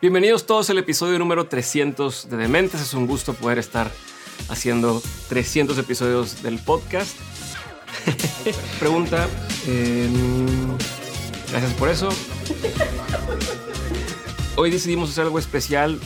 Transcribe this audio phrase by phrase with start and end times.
[0.00, 2.80] Bienvenidos todos al episodio número 300 de Dementes.
[2.80, 3.90] Es un gusto poder estar
[4.48, 7.16] haciendo 300 episodios del podcast.
[8.78, 9.28] Pregunta.
[9.66, 10.68] em,
[11.50, 12.10] gracias por eso.
[14.54, 15.98] Hoy decidimos hacer algo especial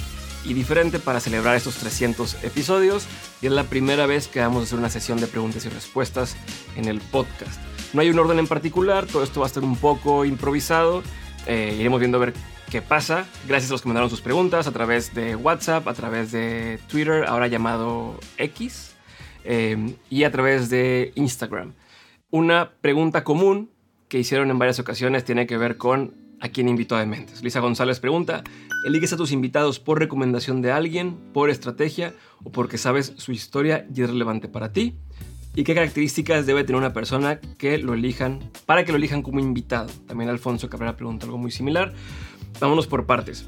[0.44, 3.04] y diferente para celebrar estos 300 episodios
[3.42, 6.34] y es la primera vez que vamos a hacer una sesión de preguntas y respuestas
[6.76, 7.60] en el podcast.
[7.92, 11.02] No hay un orden en particular, todo esto va a estar un poco improvisado.
[11.46, 12.34] Eh, iremos viendo a ver
[12.70, 13.26] qué pasa.
[13.46, 17.24] Gracias a los que mandaron sus preguntas a través de WhatsApp, a través de Twitter,
[17.26, 18.94] ahora llamado X,
[19.44, 21.74] eh, y a través de Instagram.
[22.30, 23.70] Una pregunta común
[24.08, 27.42] que hicieron en varias ocasiones tiene que ver con a quién invitó a Dementes.
[27.42, 28.42] Lisa González pregunta,
[28.84, 33.86] ¿eliges a tus invitados por recomendación de alguien, por estrategia o porque sabes su historia
[33.94, 34.96] y es relevante para ti?
[35.54, 39.38] ¿Y qué características debe tener una persona que lo elijan, para que lo elijan como
[39.38, 39.90] invitado?
[40.06, 41.92] También Alfonso Cabrera pregunta algo muy similar.
[42.58, 43.46] Vámonos por partes.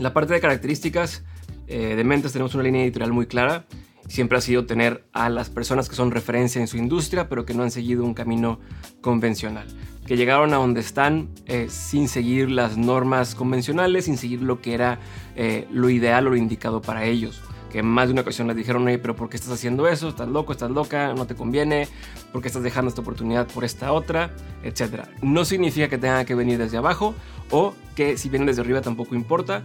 [0.00, 1.24] La parte de características,
[1.68, 3.64] eh, de Mentes tenemos una línea editorial muy clara.
[4.08, 7.54] Siempre ha sido tener a las personas que son referencia en su industria, pero que
[7.54, 8.58] no han seguido un camino
[9.00, 9.68] convencional.
[10.06, 14.74] Que llegaron a donde están eh, sin seguir las normas convencionales, sin seguir lo que
[14.74, 14.98] era
[15.36, 17.40] eh, lo ideal o lo indicado para ellos.
[17.74, 20.08] Que más de una ocasión les dijeron, oye, pero ¿por qué estás haciendo eso?
[20.08, 20.52] ¿Estás loco?
[20.52, 21.12] ¿Estás loca?
[21.12, 21.88] ¿No te conviene?
[22.30, 24.30] ¿Por qué estás dejando esta oportunidad por esta otra?
[24.62, 25.08] Etcétera.
[25.22, 27.16] No significa que tenga que venir desde abajo
[27.50, 29.64] o que si vienen desde arriba tampoco importa.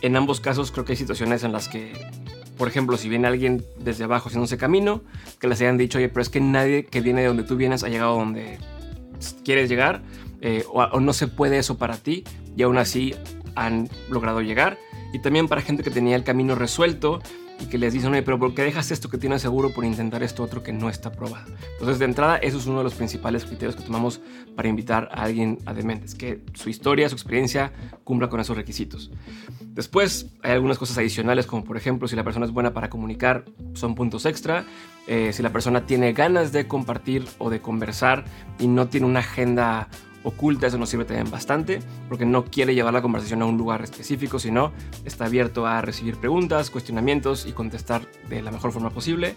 [0.00, 1.92] En ambos casos creo que hay situaciones en las que
[2.56, 5.02] por ejemplo, si viene alguien desde abajo haciéndose camino,
[5.40, 7.82] que les hayan dicho, oye, pero es que nadie que viene de donde tú vienes
[7.82, 8.58] ha llegado donde
[9.44, 10.02] quieres llegar,
[10.40, 12.22] eh, o, o, no se puede eso para ti,
[12.56, 13.14] y aún así
[13.56, 14.78] han logrado llegar.
[15.12, 17.20] Y también para gente que tenía el camino resuelto
[17.60, 20.22] y que les dicen, oye, pero ¿por qué dejas esto que tienes seguro por intentar
[20.22, 21.46] esto otro que no está probado?
[21.74, 24.20] Entonces, de entrada, eso es uno de los principales criterios que tomamos
[24.56, 27.72] para invitar a alguien a Dementes, que su historia, su experiencia
[28.04, 29.10] cumpla con esos requisitos.
[29.60, 33.44] Después, hay algunas cosas adicionales, como por ejemplo, si la persona es buena para comunicar,
[33.74, 34.64] son puntos extra.
[35.06, 38.24] Eh, si la persona tiene ganas de compartir o de conversar
[38.58, 39.88] y no tiene una agenda
[40.22, 43.82] oculta, eso nos sirve también bastante, porque no quiere llevar la conversación a un lugar
[43.82, 44.72] específico, sino
[45.04, 49.34] está abierto a recibir preguntas, cuestionamientos y contestar de la mejor forma posible.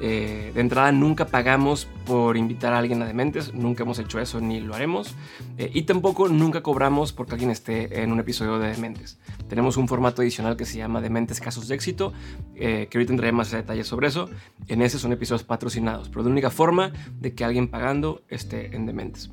[0.00, 4.40] Eh, de entrada, nunca pagamos por invitar a alguien a Dementes, nunca hemos hecho eso
[4.40, 5.14] ni lo haremos,
[5.56, 9.18] eh, y tampoco nunca cobramos porque alguien esté en un episodio de Dementes.
[9.48, 12.12] Tenemos un formato adicional que se llama Dementes Casos de Éxito,
[12.56, 14.28] eh, que ahorita entraré más detalles sobre eso.
[14.66, 18.86] En ese son episodios patrocinados, pero de única forma de que alguien pagando esté en
[18.86, 19.30] Dementes.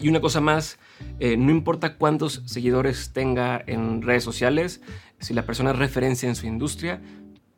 [0.00, 0.78] Y una cosa más,
[1.18, 4.80] eh, no importa cuántos seguidores tenga en redes sociales,
[5.18, 7.00] si la persona es referencia en su industria,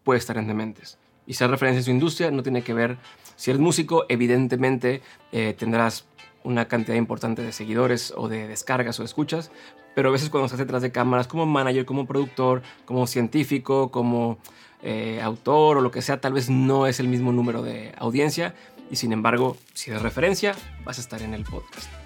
[0.05, 0.99] puede estar en Dementes.
[1.27, 2.97] Y ser referencia en su industria no tiene que ver,
[3.37, 5.03] si eres músico, evidentemente
[5.33, 6.06] eh, tendrás
[6.43, 9.51] una cantidad importante de seguidores o de descargas o escuchas,
[9.95, 14.39] pero a veces cuando estás detrás de cámaras como manager, como productor, como científico, como
[14.83, 18.55] eh, autor o lo que sea, tal vez no es el mismo número de audiencia
[18.91, 22.00] y sin embargo, si eres referencia, vas a estar en el podcast.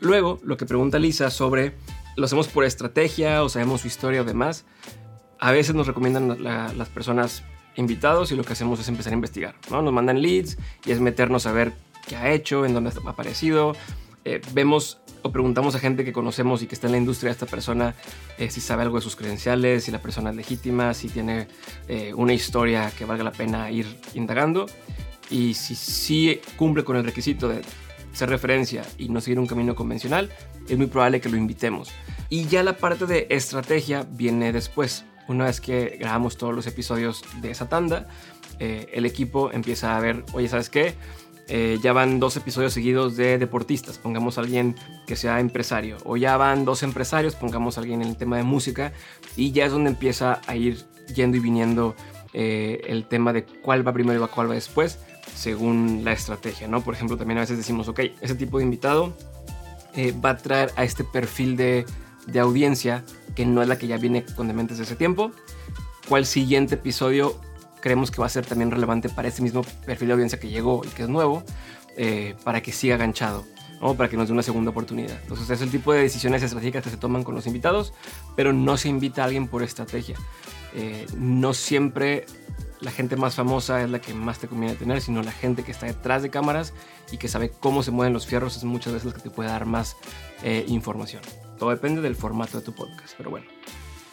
[0.00, 1.74] Luego, lo que pregunta Lisa sobre,
[2.16, 4.64] ¿lo hacemos por estrategia o sabemos su historia o demás?
[5.38, 7.44] A veces nos recomiendan la, las personas
[7.76, 9.54] invitados y lo que hacemos es empezar a investigar.
[9.70, 9.82] ¿no?
[9.82, 11.72] Nos mandan leads y es meternos a ver
[12.06, 13.76] qué ha hecho, en dónde ha aparecido.
[14.24, 17.46] Eh, vemos o preguntamos a gente que conocemos y que está en la industria esta
[17.46, 17.94] persona
[18.38, 21.48] eh, si sabe algo de sus credenciales, si la persona es legítima, si tiene
[21.88, 24.66] eh, una historia que valga la pena ir indagando.
[25.30, 27.62] Y si cumple con el requisito de
[28.12, 30.30] ser referencia y no seguir un camino convencional,
[30.68, 31.90] es muy probable que lo invitemos.
[32.28, 35.04] Y ya la parte de estrategia viene después.
[35.28, 38.08] Una vez que grabamos todos los episodios de esa tanda,
[38.58, 40.94] eh, el equipo empieza a ver, oye, ¿sabes qué?
[41.48, 44.76] Eh, ya van dos episodios seguidos de deportistas, pongamos a alguien
[45.06, 45.96] que sea empresario.
[46.04, 48.92] O ya van dos empresarios, pongamos a alguien en el tema de música.
[49.36, 50.84] Y ya es donde empieza a ir
[51.14, 51.96] yendo y viniendo
[52.32, 55.00] eh, el tema de cuál va primero y cuál va después
[55.34, 56.82] según la estrategia, ¿no?
[56.82, 59.14] Por ejemplo, también a veces decimos, ok, ese tipo de invitado
[59.94, 61.86] eh, va a traer a este perfil de,
[62.26, 63.04] de, audiencia
[63.34, 65.32] que no es la que ya viene con dementes de ese tiempo.
[66.08, 67.40] ¿Cuál siguiente episodio
[67.80, 70.82] creemos que va a ser también relevante para ese mismo perfil de audiencia que llegó
[70.84, 71.42] y que es nuevo,
[71.96, 73.44] eh, para que siga ganchado?
[73.80, 73.94] ¿no?
[73.94, 75.18] para que nos dé una segunda oportunidad.
[75.22, 77.92] Entonces es el tipo de decisiones estratégicas que se toman con los invitados,
[78.36, 80.16] pero no se invita a alguien por estrategia.
[80.74, 82.26] Eh, no siempre
[82.80, 85.70] la gente más famosa es la que más te conviene tener, sino la gente que
[85.70, 86.72] está detrás de cámaras
[87.12, 89.50] y que sabe cómo se mueven los fierros es muchas veces la que te puede
[89.50, 89.96] dar más
[90.42, 91.22] eh, información.
[91.58, 93.46] Todo depende del formato de tu podcast, pero bueno.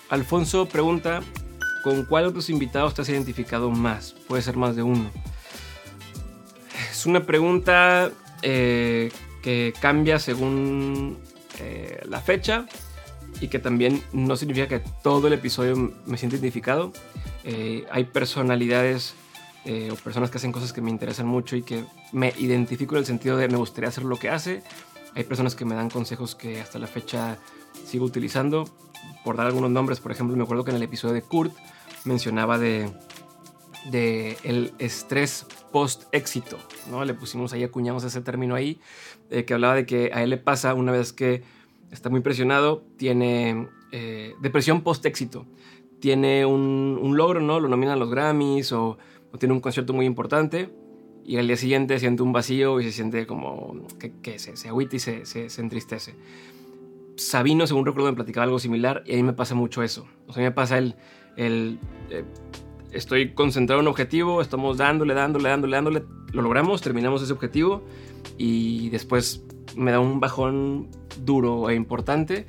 [0.10, 1.22] Alfonso pregunta,
[1.84, 4.14] ¿con cuál de tus invitados te has identificado más?
[4.28, 5.10] Puede ser más de uno.
[6.92, 8.12] Es una pregunta
[8.42, 9.12] eh,
[9.42, 11.18] que cambia según
[11.60, 12.68] eh, la fecha
[13.40, 16.92] y que también no significa que todo el episodio me sienta identificado.
[17.49, 19.15] Eh, hay personalidades
[19.63, 22.99] eh, o personas que hacen cosas que me interesan mucho y que me identifico en
[22.99, 24.63] el sentido de me gustaría hacer lo que hace.
[25.15, 27.38] Hay personas que me dan consejos que hasta la fecha
[27.85, 28.65] sigo utilizando.
[29.23, 31.53] Por dar algunos nombres, por ejemplo, me acuerdo que en el episodio de Kurt
[32.03, 32.91] mencionaba de,
[33.94, 36.57] el estrés post éxito,
[36.91, 37.05] ¿no?
[37.05, 38.81] Le pusimos ahí, acuñamos ese término ahí,
[39.29, 41.44] eh, que hablaba de que a él le pasa una vez que
[41.91, 43.69] está muy presionado, tiene
[44.41, 45.45] depresión post éxito,
[45.99, 47.59] tiene un, logro, ¿no?
[47.59, 48.97] Lo nominan los Grammys o,
[49.39, 50.69] tiene un concierto muy importante
[51.23, 54.95] y al día siguiente siente un vacío y se siente como que, se, se agüita
[54.95, 56.15] y se, se, entristece.
[57.17, 60.07] Sabino, según recuerdo, me platicaba algo similar y a mí me pasa mucho eso.
[60.27, 60.95] O sea, a mí me pasa el,
[61.35, 61.79] el
[62.09, 62.23] eh,
[62.91, 67.83] estoy concentrado en un objetivo, estamos dándole, dándole, dándole, dándole, lo logramos, terminamos ese objetivo
[68.38, 69.44] y después
[69.75, 70.89] me da un bajón
[71.23, 72.47] duro e importante.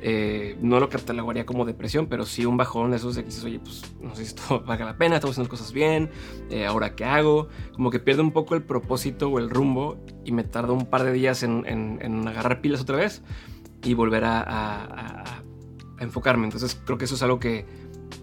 [0.00, 3.44] Eh, no lo catalogaría como depresión, pero sí un bajón de esos de que dices,
[3.44, 6.10] oye, pues no sé si esto valga la pena, estamos haciendo cosas bien,
[6.50, 10.32] eh, ahora qué hago, como que pierde un poco el propósito o el rumbo y
[10.32, 13.22] me tarda un par de días en, agarrar pilas otra vez
[13.82, 15.42] y volver a, a,
[15.98, 16.44] enfocarme.
[16.44, 17.66] Entonces creo que eso es algo que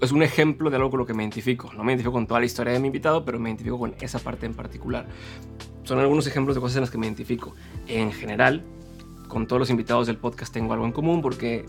[0.02, 1.74] es un ejemplo de algo con lo que me identifico.
[1.74, 4.20] No me identifico con toda la historia de mi invitado, pero me identifico con esa
[4.20, 5.08] parte en particular.
[5.84, 7.54] Son algunos ejemplos de cosas en las que me identifico.
[7.88, 8.64] En general,
[9.28, 11.66] con todos los invitados del podcast tengo algo en común porque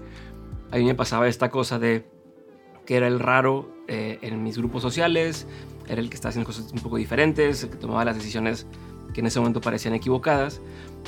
[0.70, 2.06] a mí me pasaba esta cosa de
[2.84, 5.46] que era el raro eh, en mis grupos sociales,
[5.88, 8.66] era el que estaba haciendo cosas un poco diferentes, el que tomaba las decisiones
[9.12, 10.60] que en ese momento parecían equivocadas,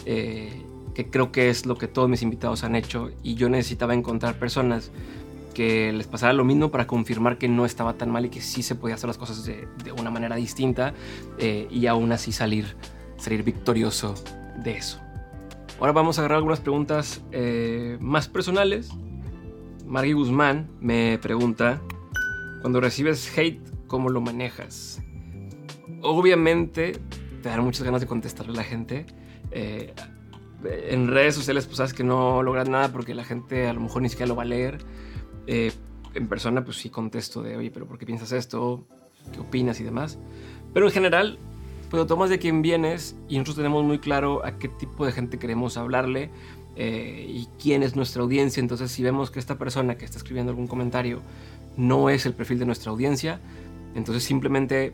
[0.07, 0.65] eh,
[0.95, 4.39] que creo que es lo que todos mis invitados han hecho y yo necesitaba encontrar
[4.39, 4.91] personas
[5.55, 8.63] que les pasara lo mismo para confirmar que no estaba tan mal y que sí
[8.63, 9.67] se podía hacer las cosas de,
[9.99, 10.95] una manera distinta
[11.39, 12.77] eh, y aún así salir,
[13.17, 14.15] salir victorioso
[14.63, 15.01] de eso.
[15.81, 18.91] Ahora vamos a agarrar algunas preguntas eh, más personales.
[19.87, 21.81] Margie Guzmán me pregunta,
[22.61, 25.01] cuando recibes hate, ¿cómo lo manejas?
[26.03, 26.99] Obviamente
[27.43, 29.07] te dan muchas ganas de contestarle a la gente.
[29.53, 29.95] Eh,
[30.65, 34.03] en redes sociales pues sabes que no logras nada porque la gente a lo mejor
[34.03, 34.79] ni siquiera lo va a leer.
[35.47, 35.71] Eh,
[36.13, 38.85] en persona pues sí contesto de, oye, pero ¿por qué piensas esto?
[39.33, 40.19] ¿Qué opinas y demás?
[40.75, 41.39] Pero en general
[41.91, 45.13] pues lo tomas de quién vienes y nosotros tenemos muy claro a qué tipo de
[45.13, 46.31] gente queremos hablarle
[46.77, 48.61] eh, y quién es nuestra audiencia.
[48.61, 51.23] Entonces, si vemos que esta persona que está escribiendo algún comentario
[51.77, 53.41] no es el perfil de nuestra audiencia,
[53.95, 54.93] entonces simplemente se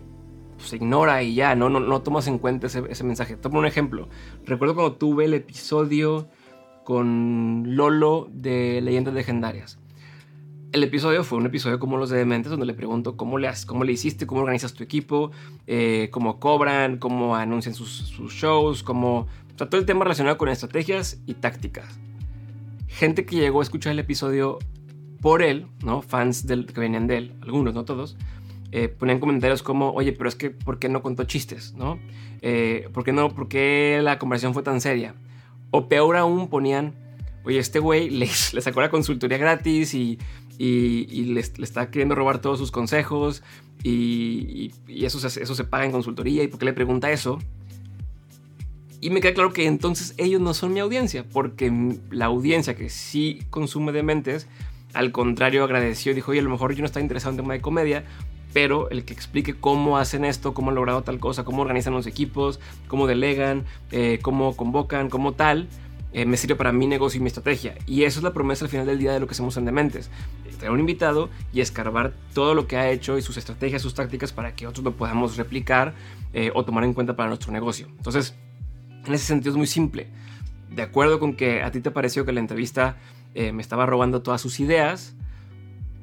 [0.56, 3.37] pues, ignora y ya, no, no, no tomas en cuenta ese, ese mensaje.
[3.37, 4.08] Toma un ejemplo.
[4.44, 6.29] Recuerdo cuando tuve el episodio
[6.85, 9.79] con Lolo de Leyendas Legendarias
[10.75, 13.85] el episodio fue un episodio como los de Dementes, donde le pregunto cómo le, cómo
[13.85, 15.31] le hiciste, cómo organizas tu equipo,
[15.69, 19.29] eh, cómo cobran, cómo anuncian sus, shows, cómo...
[19.61, 22.00] O todo el tema relacionado con estrategias y tácticas.
[22.88, 24.59] Gente que llegó a escuchar el episodio
[25.21, 26.03] por él, ¿no?
[26.03, 28.17] Fans del, que venían de él, algunos, no todos,
[28.73, 32.00] eh, ponían comentarios como, oye, pero es que, ¿por qué no contó chistes, no?
[32.43, 33.32] Eh, ¿Por qué no?
[33.32, 35.15] ¿Por qué la conversación fue tan seria?
[35.71, 36.97] O peor aún, ponían,
[37.44, 40.19] oye, este güey le, le sacó la consultoría gratis y
[40.58, 43.42] y, le, está queriendo robar todos sus consejos
[43.82, 47.38] y, eso, se, eso se paga en consultoría y por qué le pregunta eso.
[49.00, 51.70] Y me queda claro que entonces ellos no son mi audiencia, porque
[52.10, 54.48] la audiencia que sí consume dementes,
[54.94, 57.52] al contrario agradeció y dijo, oye, a lo mejor yo no estaba interesado en tema
[57.52, 58.04] de comedia,
[58.54, 62.06] pero el que explique cómo hacen esto, cómo han logrado tal cosa, cómo organizan los
[62.06, 65.68] equipos, cómo delegan, eh, cómo convocan, cómo tal,
[66.14, 67.75] eh, me sirve para mi negocio y mi estrategia.
[67.87, 70.11] Y eso es la promesa al final del día de lo que hacemos en Dementes.
[70.59, 74.33] Traer un invitado y escarbar todo lo que ha hecho y sus estrategias, sus tácticas
[74.33, 75.94] para que otros lo podamos replicar
[76.33, 77.88] eh, o tomar en cuenta para nuestro negocio.
[77.97, 78.37] Entonces,
[79.04, 80.06] en ese sentido es muy simple.
[80.71, 82.97] De acuerdo con que a ti te pareció que la entrevista
[83.35, 85.16] eh, me estaba robando todas sus ideas,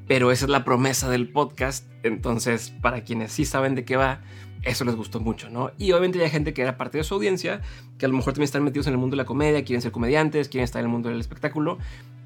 [0.06, 1.90] pero esa es la promesa del podcast.
[2.02, 4.20] Entonces, para quienes sí saben de qué va,
[4.62, 5.70] eso les gustó mucho, ¿no?
[5.78, 7.60] Y obviamente hay gente que era parte de su audiencia,
[7.98, 9.92] que a lo mejor también están metidos en el mundo de la comedia, quieren ser
[9.92, 11.78] comediantes, quieren estar en el mundo del espectáculo,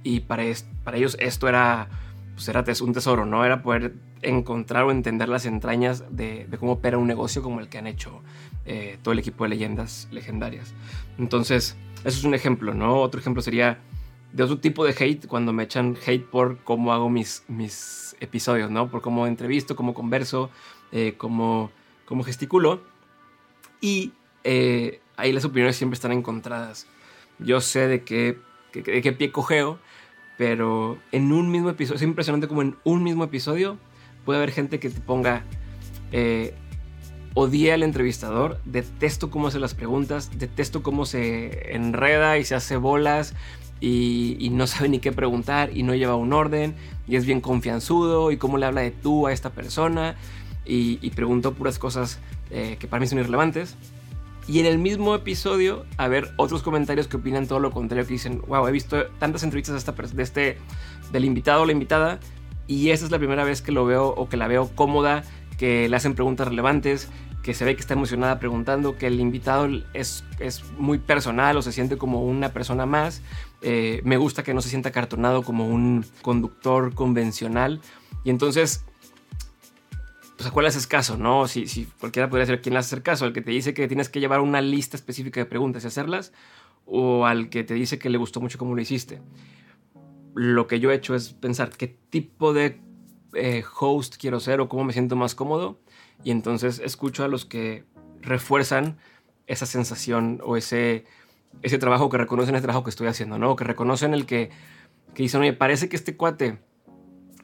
[0.02, 1.88] y para, ellos esto era,
[2.34, 3.44] pues era un tesoro, ¿no?
[3.44, 7.78] Era poder encontrar o entender las entrañas de, cómo opera un negocio como el que
[7.78, 8.22] han hecho
[8.66, 10.74] eh, todo el equipo de leyendas legendarias.
[11.18, 13.00] Entonces, eso es un ejemplo, ¿no?
[13.00, 13.78] Otro ejemplo sería
[14.36, 18.70] de otro tipo de hate, cuando me echan hate por cómo hago mis, mis episodios,
[18.70, 18.90] ¿no?
[18.90, 20.50] Por cómo entrevisto, cómo converso,
[20.92, 21.70] eh, cómo
[22.04, 22.82] como gesticulo.
[23.80, 24.12] Y
[24.44, 26.86] eh, ahí las opiniones siempre están encontradas.
[27.38, 28.38] Yo sé de qué,
[28.72, 29.78] qué pie cogeo,
[30.36, 33.78] pero en un mismo episodio, es impresionante como en un mismo episodio
[34.26, 35.44] puede haber gente que te ponga,
[36.12, 36.54] eh,
[37.36, 43.34] al entrevistador, detesto cómo hace las preguntas, detesto cómo se enreda y se hace bolas
[43.80, 46.74] y, no sabe ni qué preguntar y no lleva un orden
[47.06, 50.16] y es bien confianzudo y cómo le habla de tú a esta persona
[50.64, 52.18] y, preguntó puras cosas
[52.50, 53.76] eh, que para mí son irrelevantes.
[54.48, 58.12] Y en el mismo episodio, a ver otros comentarios que opinan todo lo contrario, que
[58.12, 60.58] dicen, wow, he visto tantas entrevistas esta, de este,
[61.10, 62.20] del invitado o la invitada,
[62.68, 65.24] y esta es la primera vez que lo veo o que la veo cómoda,
[65.58, 67.08] que le hacen preguntas relevantes,
[67.46, 71.62] que se ve que está emocionada preguntando, que el invitado es, es muy personal o
[71.62, 73.22] se siente como una persona más.
[73.62, 77.80] Eh, me gusta que no se sienta cartonado como un conductor convencional.
[78.24, 78.84] Y entonces
[80.36, 81.46] pues a cuál haces caso, ¿no?
[81.46, 84.08] Si, si cualquiera podría ser quien le hace caso, el que te dice que tienes
[84.08, 86.32] que llevar una lista específica de preguntas y hacerlas,
[86.84, 89.22] o al que te dice que le gustó mucho cómo lo hiciste.
[90.34, 92.80] Lo que yo he hecho es pensar qué tipo de
[93.34, 95.78] eh, host quiero ser o cómo me siento más cómodo,
[96.24, 97.84] y entonces escucho a los que
[98.20, 98.98] refuerzan
[99.46, 101.04] esa sensación o ese,
[101.62, 103.56] ese trabajo, que reconocen el trabajo que estoy haciendo, ¿no?
[103.56, 104.50] que reconocen el que,
[105.14, 106.58] que dicen, oye, parece que este cuate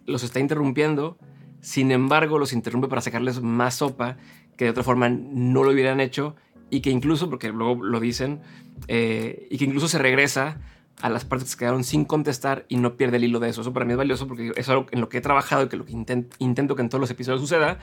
[0.07, 1.19] los está interrumpiendo,
[1.61, 4.17] sin embargo, los interrumpe para sacarles más sopa
[4.57, 6.35] que de otra forma no lo hubieran hecho
[6.71, 8.41] y que incluso, porque luego lo dicen,
[8.89, 10.59] eh, y que incluso se regresa
[11.01, 13.63] a las partes que se quedaron sin contestar y no pierde el hilo de eso.
[13.63, 15.77] Eso para mí es valioso porque es algo en lo que he trabajado y que
[15.77, 17.79] lo que intento que en todos los episodios suceda.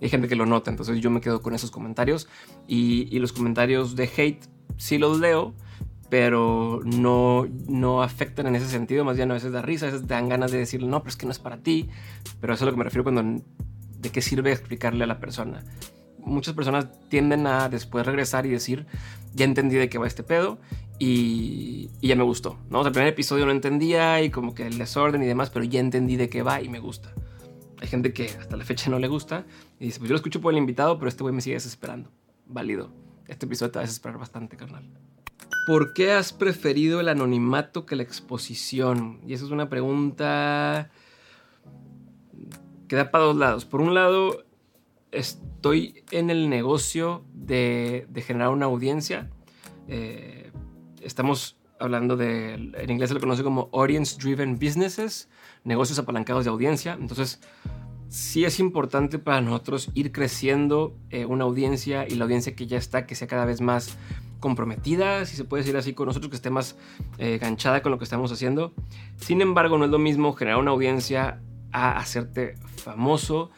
[0.00, 2.28] hay gente que lo nota, entonces yo me quedo con esos comentarios
[2.66, 4.44] y, los comentarios de hate
[4.78, 5.54] sí los leo,
[6.08, 10.06] pero no, no afectan en ese sentido, más bien a veces da risa, a veces
[10.08, 11.88] dan ganas de decirle, no, pero es que no es para ti,
[12.40, 13.44] pero eso es a lo que me refiero cuando,
[13.98, 15.64] ¿de qué sirve explicarle a la persona?
[16.18, 18.86] Muchas personas tienden a después regresar y decir,
[19.34, 20.58] ya entendí de qué va este pedo
[21.04, 22.78] y, ya me gustó, ¿no?
[22.78, 25.64] O sea, el primer episodio no entendía y como que el desorden y demás, pero
[25.64, 27.12] ya entendí de qué va y me gusta.
[27.80, 29.44] Hay gente que hasta la fecha no le gusta
[29.80, 32.12] y dice, pues yo lo escucho por el invitado, pero este güey me sigue desesperando.
[32.46, 32.92] Válido.
[33.26, 34.88] Este episodio te va a desesperar bastante, carnal.
[35.66, 39.18] ¿Por qué has preferido el anonimato que la exposición?
[39.26, 40.92] Y esa es una pregunta
[42.86, 43.64] que da para dos lados.
[43.64, 44.44] Por un lado,
[45.10, 49.30] estoy en el negocio de, generar una audiencia.
[49.88, 50.51] Eh,
[51.04, 55.28] estamos hablando de, en inglés se lo conoce como Audience Driven Businesses,
[55.64, 56.96] negocios apalancados de audiencia.
[56.98, 57.40] Entonces,
[58.08, 62.78] sí es importante para nosotros ir creciendo eh, una audiencia y la audiencia que ya
[62.78, 63.96] está, que sea cada vez más
[64.38, 66.76] comprometida, si se puede decir así, con nosotros, que esté más
[67.18, 68.74] eh, ganchada con lo que estamos haciendo.
[69.16, 71.40] Sin embargo, no es lo mismo generar una audiencia
[71.72, 73.50] a hacerte famoso.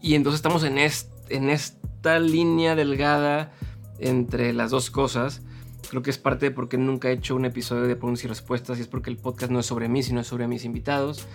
[0.00, 3.52] Y entonces estamos en, en esta línea delgada
[3.98, 5.42] entre las dos cosas.
[5.88, 8.28] Creo que es parte de por qué nunca he hecho un episodio de preguntas y
[8.28, 11.26] respuestas y es porque el podcast no es sobre mí, sino es sobre mis invitados.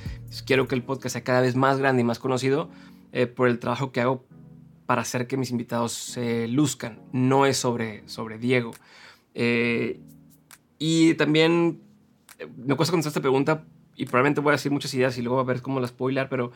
[0.46, 2.70] quiero que el podcast sea cada vez más grande y más conocido
[3.14, 4.26] eh, por el trabajo que hago
[4.86, 7.00] para hacer que mis invitados se luzcan.
[7.14, 8.72] No es sobre, sobre Diego.
[9.34, 10.00] Eh,
[10.78, 11.82] y también
[12.40, 13.64] eh, me cuesta contestar esta pregunta
[13.96, 16.28] y probablemente voy a decir muchas ideas y luego a ver cómo las puedo hilar,
[16.28, 16.52] pero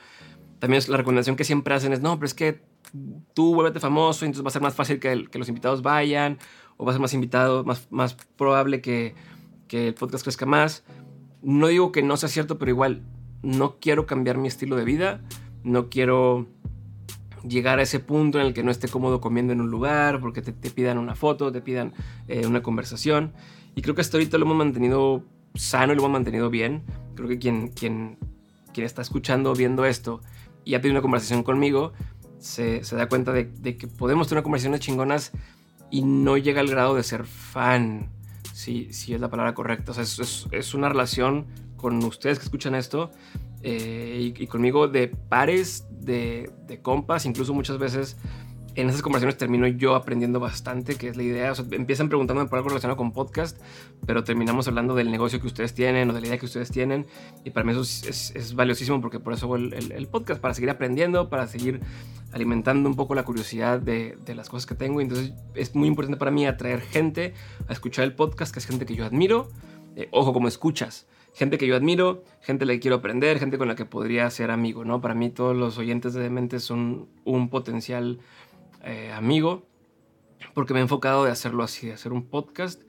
[0.59, 2.61] también la recomendación que siempre hacen es, no, pero es que
[3.33, 6.39] tú vuélvete famoso entonces va a ser más fácil que, que los invitados vayan
[6.77, 9.15] o va a ser más invitado, más, más probable que,
[9.67, 10.83] que el podcast crezca más.
[11.41, 13.03] No digo que no sea cierto, pero igual
[13.41, 15.21] no quiero cambiar mi estilo de vida,
[15.63, 16.47] no quiero
[17.47, 20.41] llegar a ese punto en el que no esté cómodo comiendo en un lugar, porque
[20.41, 21.93] te, pidan una foto, te pidan
[22.27, 23.33] eh, una conversación.
[23.75, 26.83] Y creo que hasta ahorita lo hemos mantenido sano y lo hemos mantenido bien.
[27.15, 28.17] Creo que quien, quien,
[28.73, 30.21] quien está escuchando, viendo esto
[30.63, 31.93] y ha tenido una conversación conmigo,
[32.39, 35.31] se, se da cuenta de, de, que podemos tener conversaciones chingonas
[35.91, 38.09] y no llega al grado de ser fan,
[38.53, 39.91] si, si es la palabra correcta.
[39.91, 41.45] O sea, es, es una relación
[41.77, 43.11] con ustedes que escuchan esto
[43.67, 48.17] eh, y, conmigo de pares, de, de, compas, incluso muchas veces
[48.75, 51.51] en esas conversaciones termino yo aprendiendo bastante, que es la idea.
[51.51, 53.59] O sea, empiezan preguntándome por algo relacionado con podcast,
[54.05, 57.07] pero terminamos hablando del negocio que ustedes tienen o de la idea que ustedes tienen.
[57.43, 61.29] Y para mí eso es, valiosísimo porque por eso hago el, podcast, para seguir aprendiendo,
[61.29, 61.79] para seguir
[62.31, 64.99] alimentando un poco la curiosidad de, las cosas que tengo.
[64.99, 67.33] Entonces es muy importante para mí atraer gente
[67.67, 69.49] a escuchar el podcast, que es gente que yo admiro.
[69.95, 73.67] Eh, ojo, como escuchas gente que yo admiro, gente la que quiero aprender, gente con
[73.67, 75.01] la que podría ser amigo, ¿no?
[75.01, 78.19] Para mí todos los oyentes de Demente son un potencial
[78.85, 79.65] eh, amigo,
[80.53, 82.81] porque me he enfocado de hacerlo así, de hacer un podcast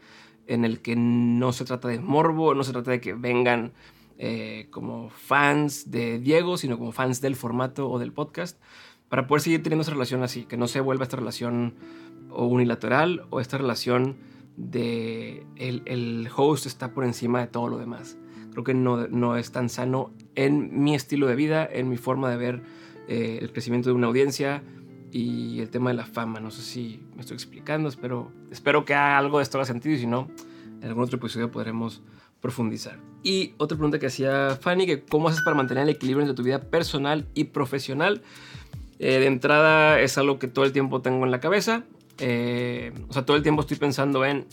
[0.47, 3.73] en el que no se trata de morbo, no se trata de que vengan
[4.19, 8.61] eh, como fans de Diego, sino como fans del formato o del podcast,
[9.09, 11.75] para poder seguir teniendo esa relación así, que no se vuelva esta relación
[12.31, 14.17] o unilateral o esta relación
[14.57, 18.19] de el, el host está por encima de todo lo demás.
[18.53, 22.31] Creo que no, no, es tan sano en mi estilo de vida, en mi forma
[22.31, 22.63] de ver
[23.07, 24.63] eh, el crecimiento de una audiencia
[25.13, 26.41] y el tema de la fama.
[26.41, 29.99] No sé si me estoy explicando, espero, espero que algo de esto haga sentido y
[29.99, 30.29] si no,
[30.81, 32.03] en algún otro episodio podremos,
[32.41, 32.99] profundizar.
[33.23, 36.43] Y otra pregunta que hacía Fanny, que cómo haces para mantener el equilibrio entre tu
[36.43, 38.23] vida personal y profesional.
[38.99, 41.85] Eh, de entrada es algo que todo el tiempo tengo en la cabeza.
[42.19, 44.47] Eh, o sea, todo el tiempo estoy pensando en,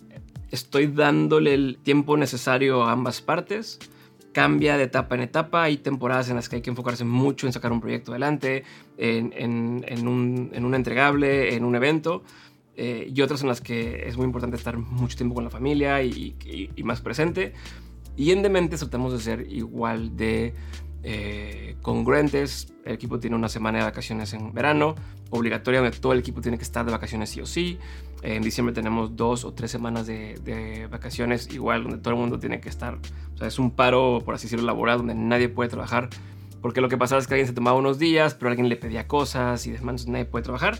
[0.50, 3.80] estoy dándole el tiempo necesario a ambas partes.
[4.34, 5.64] Cambia de etapa en etapa.
[5.64, 8.64] Hay temporadas en las que hay que enfocarse mucho en sacar un proyecto adelante,
[8.98, 9.32] en,
[10.08, 12.24] un, en un, entregable, en un evento.
[12.76, 16.02] Eh, y otras en las que es muy importante estar mucho tiempo con la familia
[16.04, 16.36] y,
[16.84, 17.54] más presente.
[18.18, 20.54] Y en tratamos de ser igual de
[21.04, 22.74] eh, congruentes.
[22.86, 24.96] El equipo tiene una semana de vacaciones en verano,
[25.30, 27.78] obligatoria, donde todo el equipo tiene que estar de vacaciones sí o sí.
[28.22, 32.60] en diciembre tenemos dos o tres semanas de, vacaciones, igual, donde todo el mundo tiene
[32.62, 33.00] que estar.
[33.34, 36.10] O sea, es un paro, por así decirlo, laboral, donde nadie puede trabajar.
[36.62, 39.08] Porque lo que pasaba es que alguien se tomaba unos días, pero alguien le pedía
[39.08, 40.80] cosas y demás, nadie puede trabajar.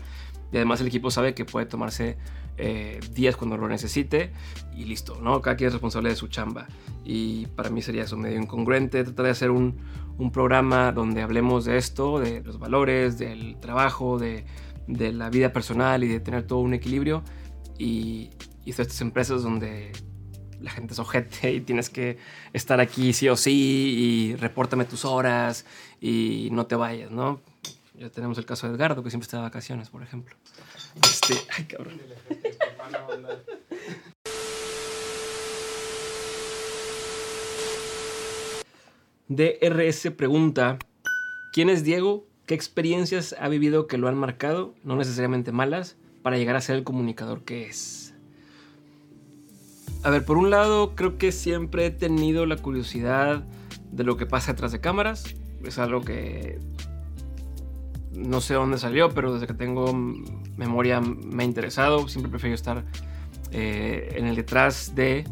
[0.50, 2.16] Y además el equipo sabe que puede tomarse
[2.56, 4.30] eh, días cuando lo necesite
[4.76, 5.42] y listo, ¿no?
[5.42, 6.68] Cada quien es responsable de su chamba.
[7.04, 9.76] Y para mí sería eso medio incongruente tratar de hacer un,
[10.18, 14.44] un programa donde hablemos de esto, de los valores, del trabajo, de,
[14.86, 17.22] de la vida personal y de tener todo un equilibrio.
[17.78, 18.30] Y,
[18.64, 19.92] y estas empresas donde
[20.60, 22.18] la gente es ojete y tienes que
[22.52, 25.66] estar aquí sí o sí y repórtame tus horas
[26.00, 27.40] y no te vayas, ¿no?
[27.94, 30.34] Ya tenemos el caso de Edgardo, que siempre está de vacaciones, por ejemplo.
[31.02, 32.00] Este, ay, cabrón.
[39.28, 40.78] DRS pregunta,
[41.52, 42.26] ¿quién es Diego?
[42.46, 46.76] ¿Qué experiencias ha vivido que lo han marcado, no necesariamente malas, para llegar a ser
[46.76, 48.14] el comunicador que es?
[50.02, 53.44] A ver, por un lado, creo que siempre he tenido la curiosidad
[53.90, 55.34] de lo que pasa detrás de cámaras.
[55.64, 56.58] Es algo que
[58.12, 59.94] no sé dónde salió, pero desde que tengo
[60.58, 62.06] memoria me ha interesado.
[62.08, 62.84] Siempre prefiero estar
[63.52, 65.24] eh, en el detrás de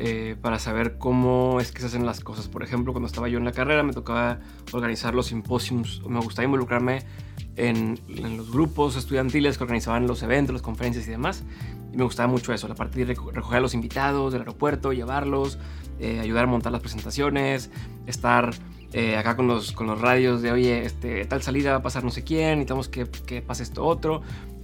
[0.00, 2.46] eh, para saber cómo es que se hacen las cosas.
[2.46, 4.38] Por ejemplo, cuando estaba yo en la carrera me tocaba
[4.72, 7.00] organizar los simposios, me gustaba involucrarme
[7.56, 11.42] en, los grupos estudiantiles que organizaban los eventos, las conferencias y demás.
[11.92, 15.58] Y me gustaba mucho eso, la parte de recoger a los invitados del aeropuerto, llevarlos,
[15.98, 17.72] eh, ayudar a montar las presentaciones,
[18.06, 18.54] estar
[18.92, 22.04] eh, acá con los, con los radios de, oye, este, tal salida va a pasar
[22.04, 24.22] no sé quién, necesitamos que, que pase esto otro.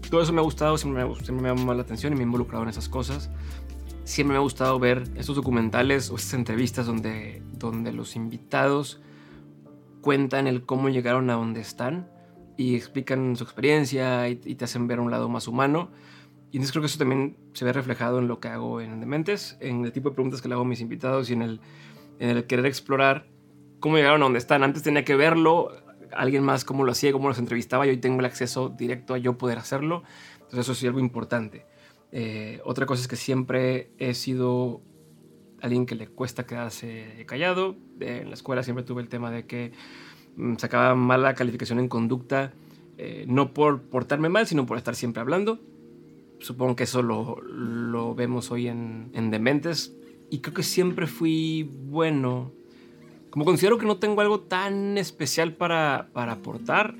[0.09, 2.23] Todo eso me ha gustado, siempre me, siempre me ha llamado la atención y me
[2.23, 3.31] he involucrado en esas cosas.
[4.05, 9.01] Siempre me ha gustado ver estos documentales o estas entrevistas donde, donde los invitados
[10.03, 12.11] cuentan el cómo llegaron a donde están
[12.59, 15.91] y explican su experiencia y, te hacen ver un lado más humano.
[16.51, 19.57] Y entonces creo que eso también se ve reflejado en lo que hago en Dementes,
[19.61, 21.61] en el tipo de preguntas que le hago a mis invitados y en el,
[22.19, 23.27] en el querer explorar
[23.81, 24.63] cómo llegaron a donde están.
[24.63, 25.73] Antes tenía que verlo,
[26.13, 29.19] alguien más cómo lo hacía, cómo los entrevistaba, y hoy tengo el acceso directo a
[29.19, 30.03] yo poder hacerlo.
[30.35, 31.65] Entonces eso es algo importante.
[32.15, 34.81] Eh, otra cosa es que siempre he sido
[35.61, 37.77] alguien que le cuesta quedarse callado.
[38.01, 39.73] En la escuela siempre tuve el tema de que
[40.37, 42.55] mm, sacaba mala calificación en conducta,
[42.97, 45.61] eh, no por portarme mal, sino por estar siempre hablando.
[46.39, 49.95] Supongo que eso lo, vemos hoy en, en Dementes.
[50.31, 52.53] Y creo que siempre fui bueno
[53.35, 56.95] como considero que no tengo algo tan especial para, para aportar,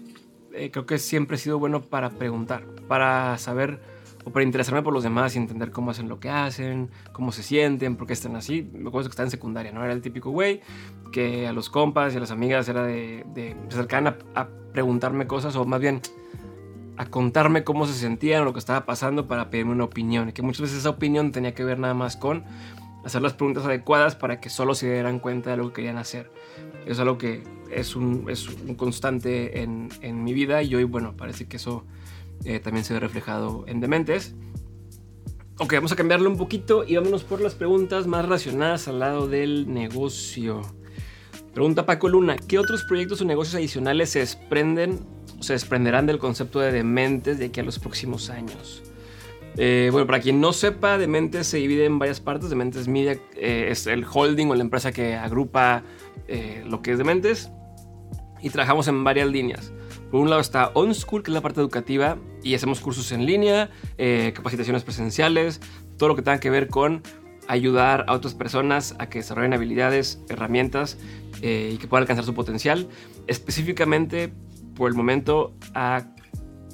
[0.53, 3.79] eh, creo que siempre he sido bueno para preguntar, para saber
[4.25, 7.43] o para interesarme por los demás y entender cómo hacen lo que hacen, cómo se
[7.43, 8.69] sienten, por qué están así.
[8.73, 9.85] Me acuerdo que estaba en secundaria, ¿no?
[9.85, 10.61] Era el típico güey
[11.13, 14.49] que a los compas y a las amigas era de, de se acercaban a, a,
[14.73, 16.01] preguntarme cosas o más bien
[16.97, 20.31] a contarme cómo se sentían o lo que estaba pasando para pedirme una opinión.
[20.31, 22.45] Y que muchas veces esa opinión tenía que ver nada más con
[23.05, 26.31] hacer las preguntas adecuadas para que solo se dieran cuenta de lo que querían hacer.
[26.87, 31.17] Es algo que es un, es un constante en, en, mi vida y hoy, bueno,
[31.17, 31.85] parece que eso
[32.45, 34.35] eh, también se ve reflejado en Dementes.
[35.59, 39.29] Ok, vamos a cambiarlo un poquito y vámonos por las preguntas más relacionadas al lado
[39.29, 40.63] del negocio.
[41.53, 44.99] Pregunta Paco Luna, ¿qué otros proyectos o negocios adicionales se desprenden
[45.39, 48.83] o se desprenderán del concepto de Dementes de aquí a los próximos años?
[49.57, 52.51] Eh, bueno, para quien no sepa, Dementes se divide en varias partes.
[52.51, 55.85] Dementes Media eh, es el holding o la empresa que agrupa
[56.67, 57.51] lo que es Dementes.
[58.43, 59.73] Y trabajamos en varias líneas.
[60.11, 63.71] Por un lado está OnSchool, que es la parte educativa, y hacemos cursos en línea,
[64.35, 65.61] capacitaciones presenciales,
[65.97, 67.03] todo lo que tenga que ver con
[67.49, 70.99] ayudar a otras personas a que desarrollen habilidades, herramientas
[71.43, 72.89] y que puedan alcanzar su potencial.
[73.27, 74.33] Específicamente,
[74.77, 76.07] por el momento, a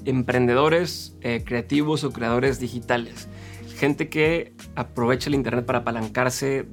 [0.05, 3.29] emprendedores eh, creativos o creadores digitales.
[3.77, 6.67] Gente que aprovecha el Internet para apalancarse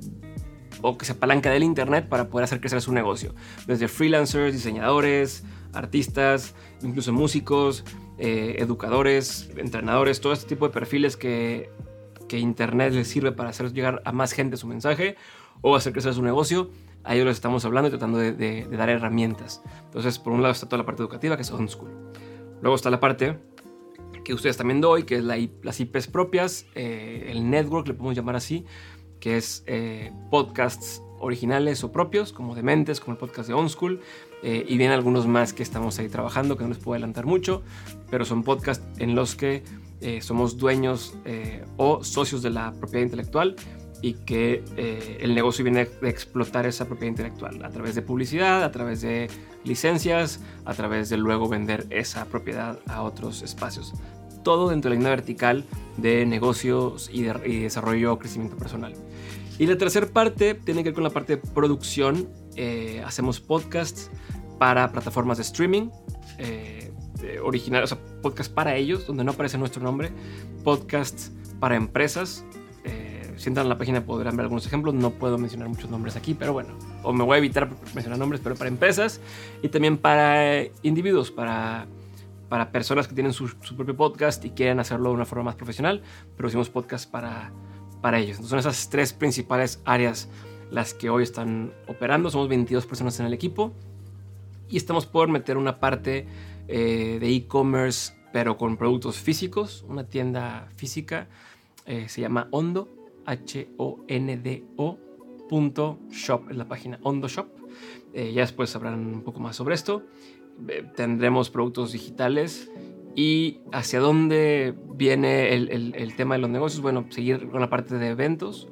[0.82, 3.34] o que se apalanca del Internet para poder hacer crecer su negocio.
[3.66, 5.44] Desde freelancers, diseñadores,
[5.78, 7.84] artistas, incluso músicos,
[8.18, 11.70] eh, educadores, entrenadores, todo este tipo de perfiles que,
[12.28, 15.16] que Internet les sirve para hacer llegar a más gente su mensaje
[15.62, 16.70] o hacer crecer su negocio,
[17.04, 19.62] a ellos les estamos hablando y tratando de, dar herramientas.
[19.86, 21.90] Entonces, por un lado está toda la parte educativa, que es on school.
[22.62, 23.38] Luego está la parte
[24.26, 28.16] que ustedes también doy, que es la, las IPs propias, eh, el network, le podemos
[28.16, 28.66] llamar así,
[29.22, 34.02] que es eh, podcasts originales o propios, como Dementes, como el podcast de On School,
[34.44, 37.64] eh, y bien algunos más que estamos ahí trabajando, que no les puedo adelantar mucho,
[38.10, 39.64] pero son podcasts en los que
[40.22, 41.16] somos dueños
[41.76, 43.56] o socios de la propiedad intelectual
[44.04, 44.64] y que
[45.20, 49.28] el negocio viene de explotar esa propiedad intelectual a través de publicidad, a través de
[49.64, 53.96] licencias, a través de luego vender esa propiedad a otros espacios
[54.48, 55.66] todo dentro de la línea vertical
[55.98, 58.94] de negocios y, de, desarrollo o crecimiento personal.
[59.60, 62.30] Y la tercera parte tiene que ver con la parte de producción.
[62.58, 64.12] Eh, hacemos podcasts
[64.60, 65.90] para plataformas de streaming.
[66.40, 66.92] Eh,
[67.44, 70.12] originales, o sea, podcasts para ellos, donde no aparece nuestro nombre.
[70.64, 72.44] Podcasts para empresas.
[72.84, 74.94] Eh, si entran a la página podrán ver algunos ejemplos.
[74.94, 76.78] No puedo mencionar muchos nombres aquí, pero bueno.
[77.04, 79.22] O me voy a evitar mencionar nombres, pero para empresas.
[79.62, 81.88] Y también para individuos, para
[82.50, 86.02] para personas que tienen su, propio podcast y quieren hacerlo de una forma más profesional,
[86.36, 87.52] producimos podcast para,
[88.02, 88.38] para ellos.
[88.38, 90.30] Entonces son esas tres principales áreas
[90.72, 92.30] las que hoy están operando.
[92.30, 93.74] Somos 22 personas en el equipo
[94.70, 96.26] y estamos por meter una parte
[96.68, 101.28] eh, de e-commerce, pero con productos físicos, una tienda física.
[101.86, 102.90] Eh, se llama Hondo,
[103.26, 104.98] H-O-N-D-O.
[106.12, 107.48] shop es la página Hondo Shop.
[108.14, 110.04] Eh, ya después sabrán un poco más sobre esto.
[110.96, 112.72] Tendremos productos digitales
[113.16, 116.82] y hacia dónde viene el, tema de los negocios.
[116.82, 118.68] Bueno, seguir con la parte de eventos,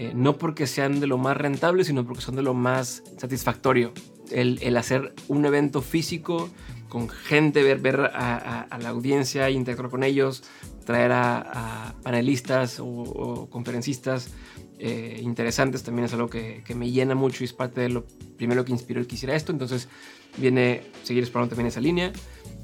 [0.00, 3.92] eh, no porque sean de lo más rentable, sino porque son de lo más satisfactorio.
[4.30, 6.50] El, hacer un evento físico
[6.88, 10.44] con gente, ver, ver a, la audiencia, interactuar con ellos,
[10.84, 14.30] traer a, panelistas o, conferencistas
[14.78, 18.06] eh, interesantes también es algo que, que, me llena mucho y es parte de lo
[18.36, 19.50] primero que inspiró el que hiciera esto.
[19.50, 19.88] Entonces,
[20.36, 22.12] viene seguir explorando también esa línea.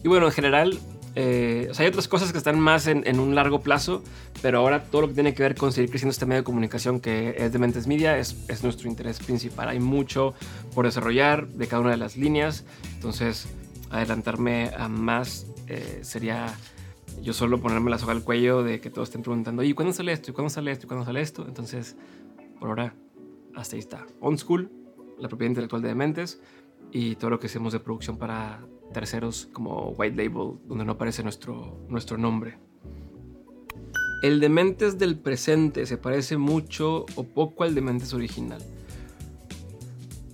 [0.04, 0.78] Y bueno, en general,
[1.16, 4.02] eh, hay otras cosas que están más en, un largo plazo,
[4.42, 7.00] pero ahora todo lo que tiene que ver con seguir creciendo este medio de comunicación
[7.00, 9.68] que es de Mentes Media es, es nuestro interés principal.
[9.68, 10.34] Hay mucho
[10.74, 13.46] por desarrollar de cada una de las líneas, entonces
[13.90, 16.54] adelantarme a más eh, sería
[17.22, 20.12] yo solo ponerme la soga al cuello de que todos estén preguntando, ¿y cuándo sale
[20.12, 20.30] esto?
[20.30, 20.86] ¿Y cuándo sale esto?
[20.86, 21.44] ¿Y cuándo sale esto?
[21.46, 21.96] Entonces,
[22.58, 22.94] por ahora,
[23.54, 24.06] hasta ahí está.
[24.20, 24.70] On School,
[25.18, 26.40] la propiedad intelectual de Dementes
[26.90, 28.60] y todo lo que hacemos de producción para
[28.94, 32.56] terceros como White Label, donde no aparece nuestro, nuestro nombre.
[34.22, 38.62] El Dementes del presente se parece mucho o poco al Dementes original.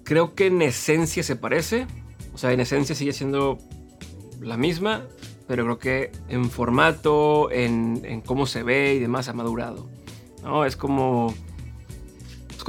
[0.05, 1.89] Creo que en esencia se parece,
[2.33, 3.59] o sea, en esencia sigue siendo
[4.41, 5.07] la misma,
[5.49, 9.89] pero creo que en formato, en, en cómo se ve y demás ha madurado.
[10.45, 10.65] ¿no?
[10.65, 11.35] Es como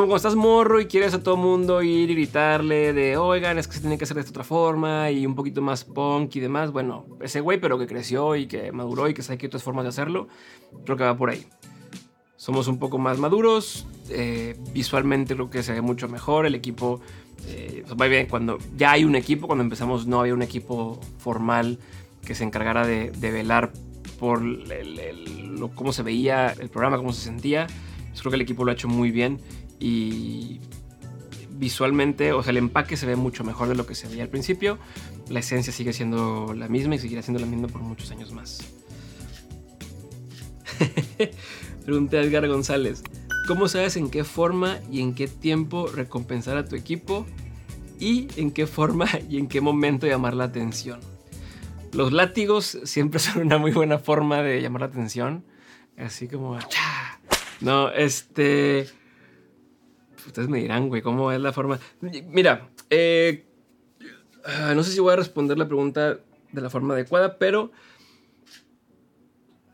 [0.02, 3.68] como cuando estás morro y quieres a todo mundo ir y gritarle de, oigan, es
[3.68, 6.40] que se tiene que hacer de esta otra forma y un poquito más punk y
[6.40, 6.72] demás.
[6.72, 9.62] Bueno, ese güey, pero que creció y que maduró y que sabe que hay otras
[9.62, 10.28] formas de hacerlo,
[10.86, 11.46] creo que va por ahí.
[12.36, 17.00] Somos un poco más maduros, eh, visualmente creo que se ve mucho mejor, el equipo
[17.46, 18.26] eh, va bien.
[18.26, 21.78] Cuando ya hay un equipo, cuando empezamos no había un equipo formal
[22.26, 23.72] que se encargara de, velar
[24.20, 24.42] por
[25.76, 27.68] cómo se veía el programa, cómo se sentía.
[28.20, 29.40] creo que el equipo lo ha hecho muy bien
[29.82, 30.62] y
[31.50, 34.30] visualmente, o sea, el empaque se ve mucho mejor de lo que se veía al
[34.30, 34.78] principio.
[35.28, 38.60] La esencia sigue siendo la misma y seguirá siendo la misma por muchos años más.
[41.86, 43.04] Pregunté a Edgar González,
[43.48, 47.26] ¿cómo sabes en qué forma y en qué tiempo recompensar a tu equipo?
[48.00, 51.00] Y en qué forma y en qué momento llamar la atención.
[51.91, 55.44] Los látigos siempre son una muy buena forma de llamar la atención.
[55.98, 56.60] Así como...
[57.62, 58.88] No, este
[60.28, 61.80] ustedes me dirán, güey, cómo es la forma.
[62.02, 63.46] Mira, eh,
[64.46, 66.20] ah, no sé si voy a responder la pregunta
[66.52, 67.72] de la forma adecuada, pero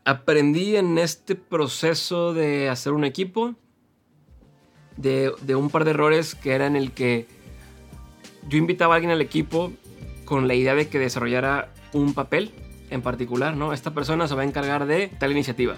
[0.04, 3.56] aprendí en este proceso de hacer un equipo
[4.96, 7.26] de, un par de errores que eran el que
[8.48, 9.72] yo invitaba a alguien al equipo
[10.24, 12.52] con la idea de que desarrollara un papel
[12.90, 13.72] en particular, ¿no?
[13.72, 15.76] Esta persona se va a encargar de tal iniciativa.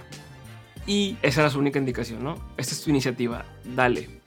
[0.87, 2.37] Y esa era su única indicación, ¿no?
[2.57, 4.20] Esta es tu iniciativa, dale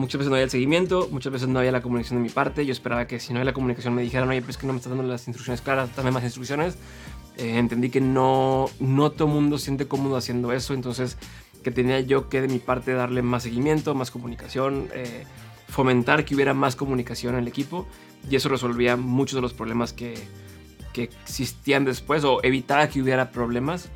[0.00, 2.66] muchas veces no había el seguimiento, muchas veces no había la comunicación de mi parte.
[2.66, 4.72] Yo esperaba que si no había la comunicación me dijeran, oye, pero es que no
[4.72, 6.76] me estás dando las instrucciones claras, dame más instrucciones.
[7.36, 11.16] Eh, entendí que no, no todo mundo siente cómodo haciendo eso, entonces
[11.62, 15.24] que tenía yo que de mi parte darle más seguimiento, más comunicación, eh,
[15.68, 17.86] fomentar que hubiera más comunicación en el equipo
[18.28, 20.14] y eso resolvía muchos de los problemas que,
[20.92, 23.90] que existían después o evitaba que hubiera problemas.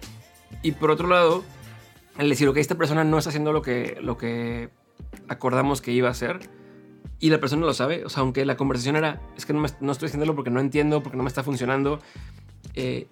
[0.62, 1.43] Y por otro lado,
[2.19, 4.69] el decir, ok, esta persona no está haciendo lo que, lo que
[5.29, 6.40] acordamos que iba a ser
[7.20, 8.05] y la persona lo sabe.
[8.05, 11.16] O sea, aunque la conversación era, es que no, estoy haciéndolo porque no entiendo, porque
[11.16, 12.00] no me está funcionando.
[12.74, 13.07] Eh,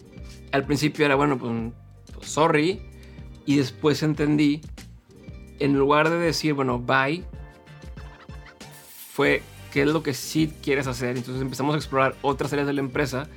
[0.50, 1.72] al principio era, bueno, pues,
[2.14, 2.82] pues, sorry.
[3.46, 4.60] Y después entendí,
[5.58, 7.24] en lugar de decir, bueno, bye,
[9.12, 11.16] fue qué es lo que sí quieres hacer.
[11.16, 13.28] Entonces empezamos a explorar otras áreas de la empresa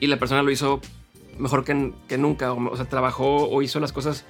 [0.00, 0.80] y la persona lo hizo
[1.38, 2.52] mejor que, que nunca.
[2.52, 4.24] O, sea, trabajó o hizo las cosas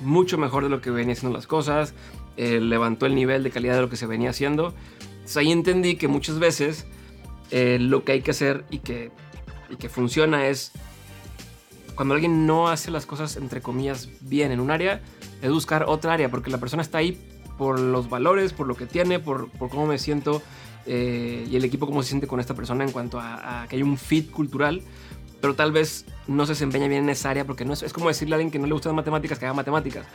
[0.00, 1.94] mucho mejor de lo que venía haciendo las cosas.
[2.42, 4.72] Eh, levantó el nivel de calidad de lo que se venía haciendo.
[5.10, 6.86] Entonces ahí entendí que muchas veces
[7.50, 9.10] eh, lo que hay que hacer y que,
[9.68, 10.72] y que funciona es
[11.94, 15.02] cuando alguien no hace las cosas entre comillas bien en un área,
[15.42, 17.20] es buscar otra área, porque la persona está ahí
[17.58, 20.40] por los valores, por lo que tiene, por, por cómo me siento
[20.86, 23.82] eh, y el equipo cómo se siente con esta persona en cuanto a, que hay
[23.82, 24.80] un fit cultural,
[25.42, 28.08] pero tal vez no se desempeña bien en esa área porque no es, es como
[28.08, 30.06] decirle a alguien que no le gustan matemáticas que haga matemáticas.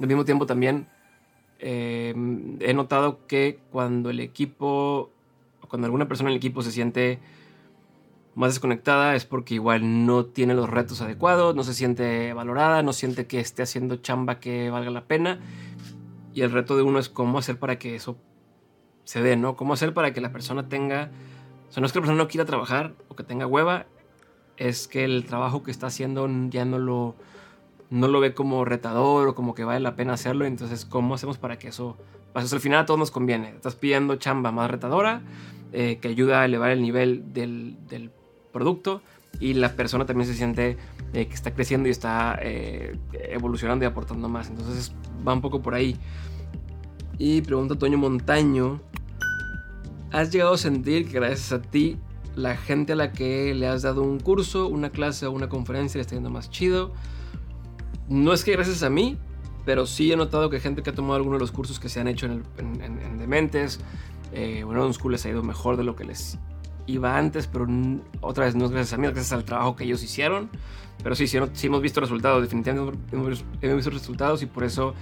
[0.00, 0.88] Al mismo tiempo también
[1.64, 2.12] eh,
[2.58, 5.10] he notado que cuando el equipo,
[5.68, 7.20] cuando alguna persona en el equipo se siente
[8.34, 12.92] más desconectada es porque igual no tiene los retos adecuados, no se siente valorada, no
[12.92, 15.38] siente que esté haciendo chamba que valga la pena.
[16.34, 18.16] Y el reto de uno es cómo hacer para que eso
[19.04, 19.54] se dé, ¿no?
[19.54, 21.12] Cómo hacer para que la persona tenga...
[21.68, 23.86] O sea, no es que la persona no quiera trabajar o que tenga hueva,
[24.56, 27.14] es que el trabajo que está haciendo ya no lo,
[27.92, 30.46] no lo ve como retador o como que vale la pena hacerlo.
[30.46, 31.98] Entonces, ¿cómo hacemos para que eso
[32.32, 32.52] pase?
[32.54, 33.50] al final a todos nos conviene.
[33.50, 35.20] Estás pidiendo chamba más retadora,
[35.72, 38.10] eh, que ayuda a elevar el nivel del, del,
[38.50, 39.00] producto
[39.40, 40.76] y la persona también se siente
[41.14, 44.48] eh, que está creciendo y está eh, evolucionando y aportando más.
[44.48, 44.94] Entonces,
[45.26, 45.96] va un poco por ahí.
[47.18, 48.80] Y pregunta Toño Montaño,
[50.10, 51.98] ¿has llegado a sentir que gracias a ti
[52.36, 55.98] la gente a la que le has dado un curso, una clase o una conferencia
[55.98, 56.92] le está yendo más chido?
[58.12, 59.16] No es que gracias a mí,
[59.64, 61.98] pero sí he notado que gente que ha tomado alguno de los cursos que se
[61.98, 63.80] han hecho en, Dementes,
[64.34, 66.38] eh, bueno, en School les ha ido mejor de lo que les
[66.86, 67.66] iba antes, pero
[68.20, 70.50] otra vez no es gracias a mí, es gracias al trabajo que ellos hicieron.
[71.02, 74.94] Pero sí, sí, hemos visto resultados, definitivamente hemos, visto resultados y por eso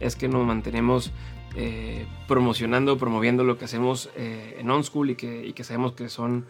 [0.00, 1.12] es que nos mantenemos
[1.56, 6.08] eh, promocionando, promoviendo lo que hacemos eh, en OnSchool y que, y que sabemos que
[6.08, 6.46] son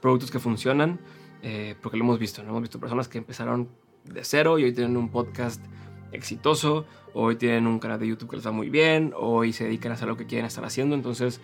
[0.00, 1.00] productos que funcionan,
[1.42, 2.48] eh, porque lo hemos visto, ¿no?
[2.48, 3.68] Hemos visto personas que empezaron
[4.04, 5.64] de cero y hoy tienen un podcast
[6.12, 9.92] exitoso, hoy tienen un canal de YouTube que les va muy bien, hoy se dedican
[9.92, 11.40] a hacer lo que quieren estar haciendo, entonces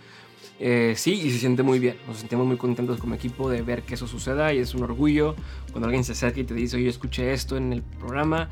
[0.58, 3.94] sí, y se siente muy bien, nos sentimos muy contentos como equipo de ver que
[3.94, 5.36] eso suceda y es un orgullo
[5.70, 8.50] cuando alguien se acerca y te dice, oye, escuché esto en el programa,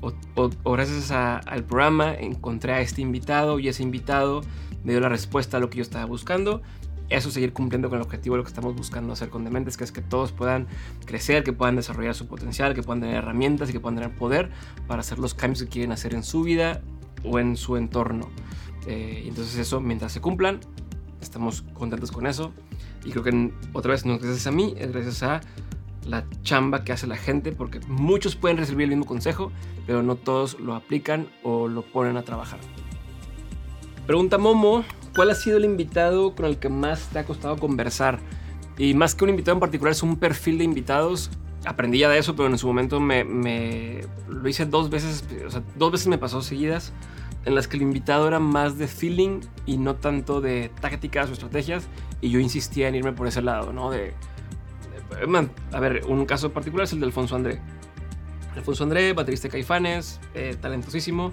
[0.00, 4.40] o, gracias al programa encontré a este invitado y ese invitado
[4.84, 6.62] me dio la respuesta a lo que yo estaba buscando.
[7.10, 9.82] Eso seguir cumpliendo con el objetivo de lo que estamos buscando hacer con Dementes, que
[9.82, 10.68] es que todos puedan
[11.04, 14.50] crecer, que puedan desarrollar su potencial, que puedan tener herramientas y que puedan tener poder
[14.86, 16.82] para hacer los cambios que quieren hacer en su vida
[17.24, 18.28] o en su entorno.
[18.86, 20.60] Eh, entonces eso, mientras se cumplan,
[21.20, 22.52] estamos contentos con eso.
[23.04, 25.40] Y creo que otra vez no es gracias a mí, es gracias a
[26.06, 29.50] la chamba que hace la gente, porque muchos pueden recibir el mismo consejo,
[29.86, 32.60] pero no todos lo aplican o lo ponen a trabajar.
[34.06, 38.18] Pregunta Momo, ¿cuál ha sido el invitado con el que más te ha costado conversar?
[38.78, 41.30] Y más que un invitado en particular, es un perfil de invitados.
[41.66, 45.62] Aprendí ya de eso, pero en su momento me, lo hice dos veces, o sea,
[45.76, 46.92] dos veces me pasó seguidas,
[47.44, 51.32] en las que el invitado era más de feeling y no tanto de tácticas o
[51.34, 51.88] estrategias,
[52.22, 53.90] y yo insistía en irme por ese lado, ¿no?
[53.90, 54.14] De,
[55.72, 57.60] a ver, un caso particular es el de Alfonso André.
[58.54, 61.32] Alfonso André, baterista de Caifanes, eh, talentosísimo.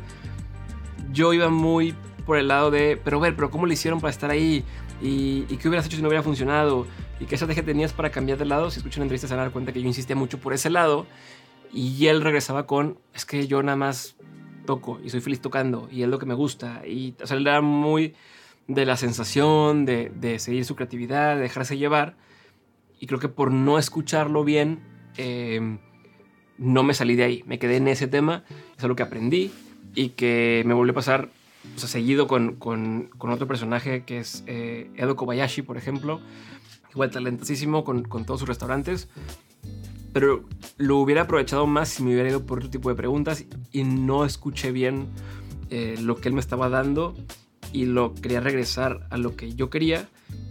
[1.11, 1.95] Yo iba muy
[2.27, 4.63] por el lado de, pero ver, pero ¿cómo le hicieron para estar ahí?
[5.01, 6.85] ¿Y, qué hubieras hecho si no hubiera funcionado?
[7.19, 8.69] ¿Y qué estrategia tenías para cambiar de lado?
[8.69, 10.69] Si escuchan una entrevista se van a dar cuenta que yo insistía mucho por ese
[10.69, 11.07] lado.
[11.73, 14.15] Y él regresaba con, es que yo nada más
[14.65, 16.85] toco y soy feliz tocando y es lo que me gusta.
[16.85, 18.13] Y o sea, él era muy
[18.67, 22.17] de la sensación, de, de seguir su creatividad, de dejarse llevar
[22.99, 24.79] y creo que por no escucharlo bien,
[25.17, 25.77] eh,
[26.57, 27.43] no me salí de ahí.
[27.45, 28.43] Me quedé en ese tema,
[28.77, 29.51] es algo que aprendí
[29.95, 31.29] y que me volvió a pasar
[31.75, 36.21] o sea, seguido con, con, con, otro personaje que es eh, Edo Kobayashi, por ejemplo.
[36.91, 39.09] Igual talentosísimo con, con, todos sus restaurantes.
[40.13, 40.45] Pero
[40.77, 44.25] lo hubiera aprovechado más si me hubiera ido por otro tipo de preguntas y no
[44.25, 45.07] escuché bien
[45.69, 47.15] eh, lo que él me estaba dando
[47.73, 50.09] y lo quería regresar a lo que yo quería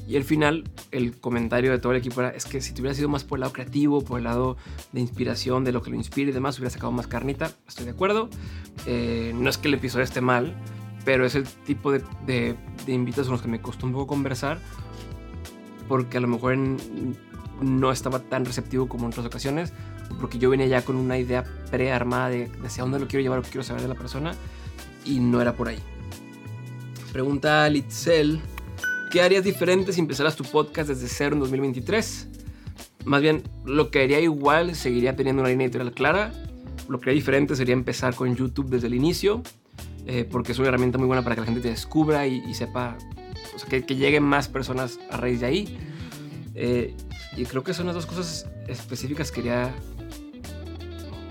[0.09, 2.95] y al final, el comentario de todo el equipo era, es que si te hubiera
[2.95, 4.57] sido más por el lado creativo, por el lado
[4.93, 7.51] de inspiración, de lo que lo inspira y demás, hubiera sacado más carnita.
[7.67, 8.31] Estoy de acuerdo.
[8.87, 10.55] Eh, no es que el episodio esté mal,
[11.07, 12.57] pero es el tipo de, de,
[12.93, 14.59] invitados con los que me costó un poco conversar,
[15.89, 16.59] porque a lo mejor
[17.63, 19.73] no estaba tan receptivo como en otras ocasiones,
[20.21, 23.39] porque yo venía ya con una idea prearmada de, de hacia dónde lo quiero llevar
[23.39, 24.35] o qué quiero saber de la persona,
[25.05, 25.79] y no era por ahí.
[27.13, 28.41] Pregunta Litzel,
[29.13, 32.29] ¿qué harías diferente si empezaras tu podcast desde cero en 2023?
[33.05, 36.33] Más bien, lo que haría igual, seguiría teniendo una línea editorial clara.
[36.89, 39.45] Lo que haría diferente sería empezar con YouTube desde el inicio,
[40.07, 42.97] eh, porque es una herramienta muy buena para que la gente te descubra y, sepa,
[43.55, 45.79] o sea, que, lleguen más personas a raíz de ahí.
[46.55, 46.95] Eh,
[47.37, 49.75] y creo que son las dos cosas específicas que quería...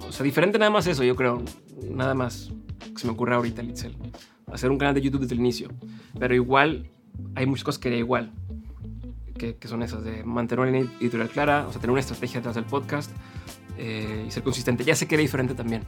[0.08, 1.44] O sea, diferente nada más eso, yo creo.
[1.90, 3.98] Nada más que se me ocurre ahorita, Litzel
[4.52, 5.70] hacer un canal de YouTube desde el inicio.
[6.18, 6.90] Pero igual,
[7.36, 8.32] hay muchas cosas que haría igual.
[9.38, 12.64] Que, son esas, de mantener una editorial clara, o sea, tener una estrategia detrás del
[12.64, 13.12] podcast
[13.78, 14.84] eh, y ser consistente.
[14.84, 15.84] Ya sé que era diferente también.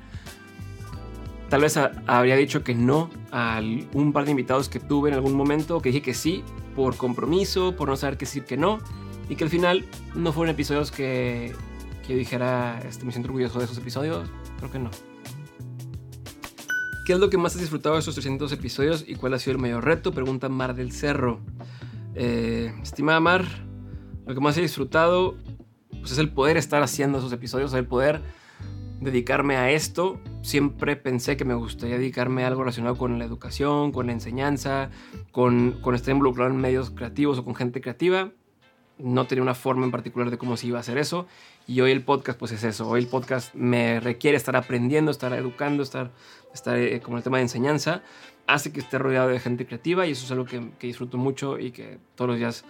[1.49, 3.61] Tal vez habría dicho que no a
[3.93, 6.43] un par de invitados que tuve en algún momento, que dije que sí
[6.75, 8.79] por compromiso, por no saber qué decir que no,
[9.29, 11.53] y que al final no fueron episodios que,
[12.05, 14.29] que dijera, este, me siento orgulloso de esos episodios.
[14.57, 14.91] Creo que no.
[17.05, 19.53] ¿Qué es lo que más has disfrutado de estos 300 episodios y cuál ha sido
[19.53, 20.11] el mayor reto?
[20.11, 21.39] Pregunta Mar del Cerro.
[22.15, 23.45] Eh, estimada Mar,
[24.25, 25.37] lo que más he disfrutado
[25.89, 28.21] pues, es el poder estar haciendo esos episodios, el poder
[28.99, 30.19] dedicarme a esto.
[30.47, 34.91] Siempre pensé que me gustaría dedicarme a algo relacionado con la educación, con la enseñanza,
[35.33, 38.31] con, estar involucrado en medios creativos o con gente creativa.
[38.97, 41.27] No tenía una forma en particular de cómo se iba a hacer eso.
[41.67, 42.87] Y hoy el podcast pues es eso.
[42.87, 46.11] Hoy el podcast me requiere estar aprendiendo, estar educando, estar
[46.53, 48.01] estar eh, como el tema de enseñanza,
[48.47, 51.71] hace que esté rodeado de gente creativa y eso es algo que, disfruto mucho y
[51.71, 52.63] que todos los días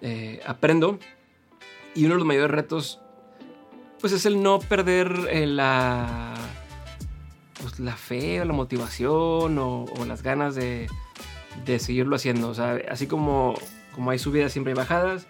[0.00, 1.00] eh, aprendo.
[1.96, 3.00] Y uno de los mayores retos,
[4.00, 6.34] pues es el no perder eh, la,
[7.68, 10.86] pues, la fe o la motivación o, las ganas de,
[11.64, 12.48] de, seguirlo haciendo.
[12.48, 13.54] O sea, así como,
[13.94, 15.26] como hay subidas, siempre hay bajadas.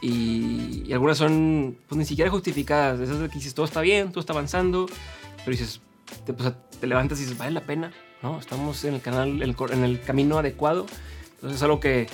[0.00, 3.00] Y, algunas son pues ni siquiera justificadas.
[3.00, 4.86] Esas de que dices, todo está bien, todo está avanzando,
[5.38, 5.80] pero dices,
[6.26, 8.38] te, pues, te levantas y dices, vale la pena, ¿no?
[8.38, 10.86] Estamos en el, canal, en el camino adecuado.
[11.34, 12.08] Entonces es algo que,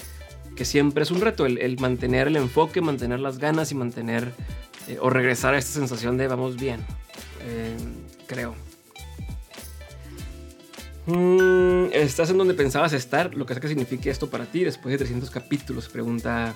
[0.55, 4.33] que siempre es un reto, el, mantener el enfoque, mantener las ganas y mantener
[4.89, 6.81] eh, o regresar a esta sensación de vamos bien,
[7.43, 7.77] eh,
[8.27, 8.55] creo.
[11.07, 13.35] Mm, ¿Estás en donde pensabas estar?
[13.35, 16.55] Lo que sea que signifique esto para ti después de 300 capítulos, pregunta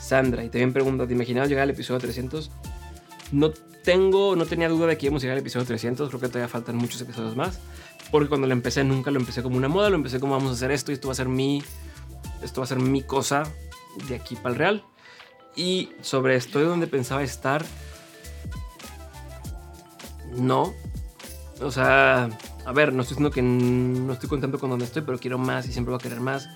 [0.00, 0.44] Sandra.
[0.44, 2.50] Y también pregunta, ¿te imaginabas llegar al episodio 300?
[3.32, 3.50] No
[3.82, 6.48] tengo, no tenía duda de que íbamos a llegar al episodio 300, creo que todavía
[6.48, 7.58] faltan muchos episodios más,
[8.10, 10.54] porque cuando lo empecé nunca lo empecé como una moda, lo empecé como vamos a
[10.54, 11.62] hacer esto y esto va a ser mi,
[12.42, 13.44] esto va a ser mi cosa
[14.08, 14.84] de aquí para el real.
[15.56, 17.64] Y sobre estoy donde pensaba estar,
[20.36, 20.74] no,
[21.60, 22.28] o sea,
[22.64, 25.66] a ver, no estoy diciendo que no estoy contento con donde estoy, pero quiero más
[25.66, 26.48] y siempre voy a querer más.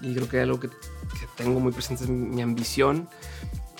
[0.00, 0.70] Y creo que algo que,
[1.36, 3.08] tengo muy presente es mi ambición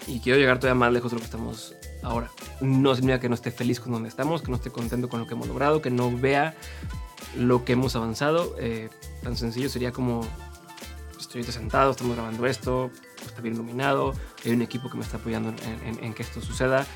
[0.07, 2.31] y quiero llegar todavía más lejos de lo que estamos ahora.
[2.61, 5.27] No significa que no esté feliz con donde estamos, que no esté contento con lo
[5.27, 6.55] que hemos logrado, que no vea
[7.37, 8.55] lo que hemos avanzado.
[8.59, 8.88] Eh,
[9.23, 10.27] tan sencillo sería como
[11.19, 12.91] estoy sentado, estamos grabando esto,
[13.27, 14.14] está bien iluminado,
[14.45, 15.53] hay un equipo que me está apoyando
[15.85, 16.87] en, que esto suceda.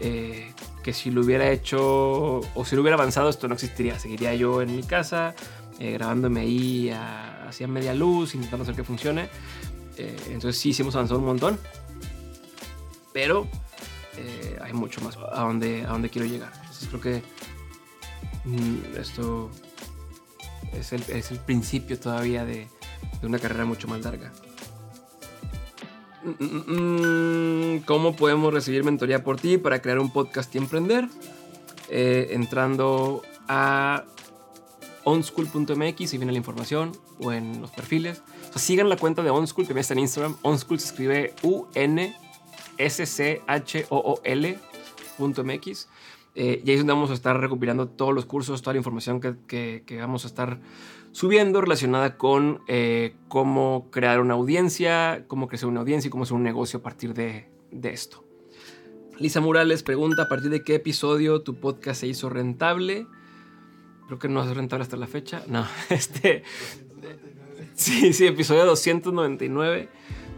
[0.00, 4.34] Eh, que si lo hubiera hecho o si lo hubiera avanzado esto no existiría, seguiría
[4.34, 5.34] yo en mi casa
[5.80, 9.28] eh, grabándome ahí hacia media luz, intentando hacer que funcione.
[9.96, 11.58] entonces sí, sí hemos avanzado un montón,
[13.12, 13.48] pero
[14.18, 16.52] eh, hay mucho más a donde, a donde quiero llegar.
[16.54, 17.22] Entonces creo que
[18.44, 19.50] mm, esto
[20.72, 22.68] es el, es el, principio todavía de,
[23.22, 24.32] una carrera mucho más larga.
[26.38, 31.08] Mm, mm, ¿Cómo podemos recibir mentoría por ti para crear un podcast y emprender?
[31.88, 34.04] Eh, entrando a
[35.04, 38.22] onschool.mx y viene la información o en los perfiles.
[38.54, 40.36] O sigan la cuenta de Onschool que está en Instagram.
[40.42, 42.14] Onschool se escribe U-N
[45.18, 45.88] school.mx.
[46.40, 49.20] Eh, y ahí es donde vamos a estar recopilando todos los cursos, toda la información
[49.20, 50.60] que, vamos a estar
[51.10, 56.36] subiendo relacionada con eh, cómo crear una audiencia, cómo crecer una audiencia y cómo hacer
[56.36, 57.48] un negocio a partir de,
[57.82, 58.24] esto.
[59.18, 63.08] Lisa Morales pregunta, ¿a partir de qué episodio tu podcast se hizo rentable?
[64.06, 65.42] Creo que no es rentable hasta la fecha.
[65.48, 66.44] No, este...
[67.74, 69.88] Sí, sí, episodio 299.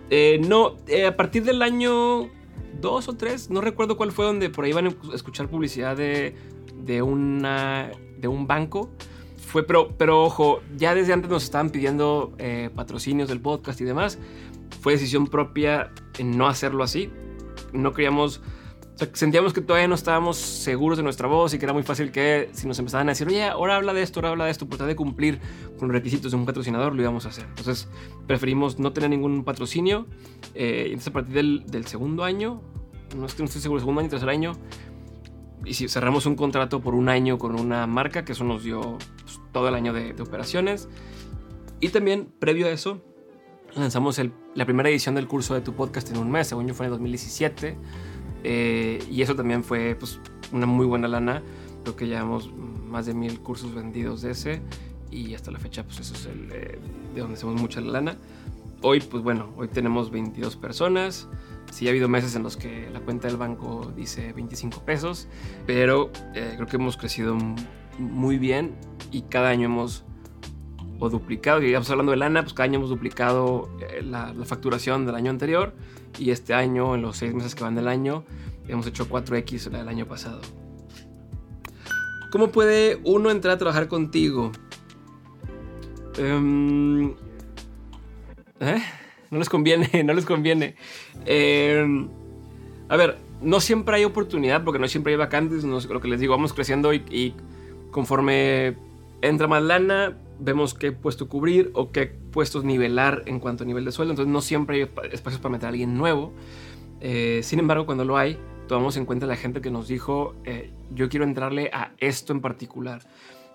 [0.09, 2.31] Eh, no, eh, a partir del año
[2.81, 6.35] 2 o 3, no recuerdo cuál fue, donde por ahí van a escuchar publicidad de,
[6.77, 8.91] de, una, de un banco.
[9.37, 13.85] Fue, pero, pero ojo, ya desde antes nos estaban pidiendo eh, patrocinios del podcast y
[13.85, 14.19] demás.
[14.81, 17.11] Fue decisión propia en no hacerlo así.
[17.73, 18.41] No queríamos
[19.13, 22.51] sentíamos que todavía no estábamos seguros de nuestra voz y que era muy fácil que
[22.53, 24.79] si nos empezaban a decir, oye, ahora habla de esto, ahora habla de esto, por
[24.79, 25.41] tratar de cumplir
[25.79, 27.45] con los requisitos de un patrocinador, lo íbamos a hacer.
[27.49, 27.89] Entonces
[28.27, 30.07] preferimos no tener ningún patrocinio.
[30.55, 32.63] Eh, entonces a partir del, del, segundo año,
[33.17, 34.53] no, es que no estoy seguro, segundo año, tercer año,
[35.65, 38.99] y si cerramos un contrato por un año con una marca, que eso nos dio
[39.23, 40.89] pues, todo el año de, operaciones.
[41.81, 43.03] Y también, previo a eso,
[43.75, 44.21] lanzamos
[44.55, 46.93] la primera edición del curso de tu podcast en un mes, según yo fue en
[46.93, 47.77] 2017.
[48.45, 50.21] Eh, y eso también fue pues,
[50.53, 51.43] una muy buena lana.
[51.83, 54.63] Creo que llevamos más de mil cursos vendidos de ese.
[55.11, 56.79] Y hasta la fecha, pues eso es el, eh,
[57.15, 58.17] de donde hacemos mucha lana.
[58.83, 61.29] Hoy, pues bueno, hoy tenemos 22 personas.
[61.71, 65.29] Sí, ha habido meses en los que la cuenta del banco dice 25 pesos,
[65.67, 67.37] pero eh, creo que hemos crecido
[67.99, 68.75] muy bien
[69.13, 70.05] y cada año hemos
[71.01, 75.07] o duplicado, y digamos hablando de lana, pues cada año hemos duplicado eh, la, facturación
[75.07, 75.73] del año anterior
[76.19, 78.23] y este año, en los seis meses que van del año,
[78.69, 80.43] hemos hecho 4X el año pasado.
[82.31, 84.53] ¿Cómo puede uno entrar a trabajar contigo?
[86.19, 87.13] Em,
[88.61, 88.83] ¿eh?
[89.31, 90.77] No les conviene, no les conviene.
[91.25, 92.09] Em,
[92.91, 95.65] a ver, no siempre hay oportunidad porque no siempre hay vacantes.
[95.65, 97.35] lo que les digo, vamos creciendo y
[97.91, 98.77] conforme
[99.23, 103.85] entra más lana, vemos qué puesto cubrir o qué puestos nivelar en cuanto a nivel
[103.85, 104.13] de sueldo.
[104.13, 106.33] Entonces no siempre hay espacios para meter a alguien nuevo.
[107.01, 108.39] Eh, sin embargo, cuando lo hay,
[108.69, 112.41] tomamos en cuenta la gente que nos dijo, eh, yo quiero entrarle a esto en
[112.41, 113.03] particular.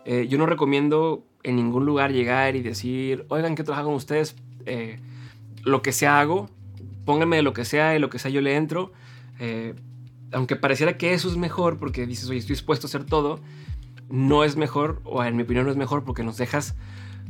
[0.05, 4.35] Eh, yo no recomiendo en ningún lugar llegar y decir, oigan, ¿qué trabajo con ustedes?
[5.63, 6.49] lo que sea hago,
[7.05, 8.93] pónganme de lo que sea y lo que sea yo le entro.
[10.31, 13.39] aunque pareciera que eso es mejor porque dices, oye, estoy dispuesto a hacer todo,
[14.09, 16.75] no es mejor, o en mi opinión no es mejor, porque nos dejas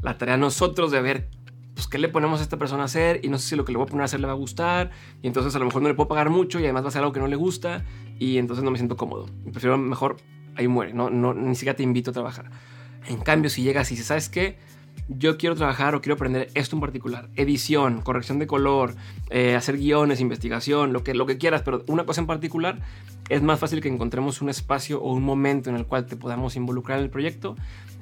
[0.01, 1.29] la tarea a nosotros de ver
[1.73, 3.71] pues, qué le ponemos a esta persona a hacer y no sé si lo que
[3.71, 5.81] le voy a poner a hacer le va a gustar y entonces a lo mejor
[5.81, 7.83] no le puedo pagar mucho y además va a ser algo que no le gusta
[8.19, 9.27] y entonces no me siento cómodo.
[9.51, 10.17] Prefiero mejor
[10.55, 12.49] ahí muere, no, no, ni siquiera te invito a trabajar.
[13.07, 14.57] En cambio, si llegas y dices, ¿sabes qué?
[15.07, 18.95] Yo quiero trabajar o quiero aprender esto en particular, edición, corrección de color,
[19.29, 22.79] eh, hacer guiones, investigación, lo que, lo que quieras, pero una cosa en particular,
[23.29, 26.55] es más fácil que encontremos un espacio o un momento en el cual te podamos
[26.55, 27.55] involucrar en el proyecto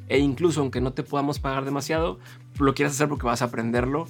[0.08, 2.20] e incluso aunque no te podamos pagar demasiado,
[2.60, 4.06] lo quieras hacer porque vas a aprenderlo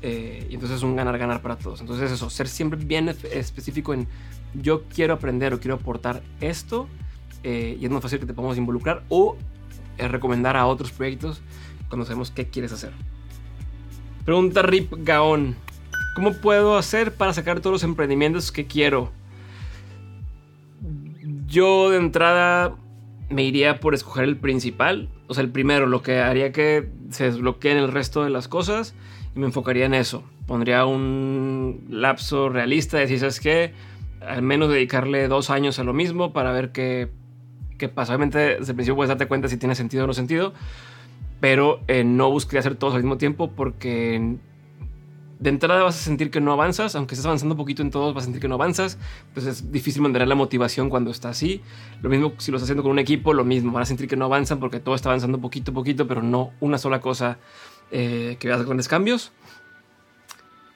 [0.00, 1.80] eh, y entonces es un ganar-ganar para todos.
[1.80, 4.06] Entonces eso, ser siempre bien específico en
[4.54, 6.88] yo quiero aprender o quiero aportar esto
[7.42, 9.36] eh, y es más fácil que te podamos involucrar o
[9.98, 11.42] recomendar a otros proyectos
[11.88, 12.92] cuando sabemos qué quieres hacer.
[14.24, 15.56] Pregunta Rip Gaon.
[16.14, 19.12] ¿Cómo puedo hacer para sacar todos los emprendimientos que quiero?
[21.46, 22.74] Yo de entrada
[23.30, 27.24] me iría por escoger el principal, o sea, el primero, lo que haría que se
[27.24, 28.94] desbloqueen el resto de las cosas
[29.34, 30.24] y me enfocaría en eso.
[30.46, 33.72] Pondría un lapso realista de decir, ¿sabes qué?
[34.20, 37.10] Al menos dedicarle dos años a lo mismo para ver qué,
[37.78, 38.12] qué pasa.
[38.12, 40.54] Obviamente, desde el principio puedes darte cuenta si tiene sentido o no sentido,
[41.40, 44.38] pero eh, no busques hacer todos al mismo tiempo porque
[45.38, 48.12] de entrada vas a sentir que no avanzas, aunque estés avanzando un poquito en todos,
[48.12, 48.98] vas a sentir que no avanzas,
[49.34, 51.62] pues es difícil mantener la motivación cuando está así.
[52.02, 54.16] Lo mismo si lo estás haciendo con un equipo, lo mismo, van a sentir que
[54.16, 57.38] no avanzan porque todo está avanzando poquito a poquito, pero no una sola cosa
[57.90, 59.32] eh, que veas grandes cambios.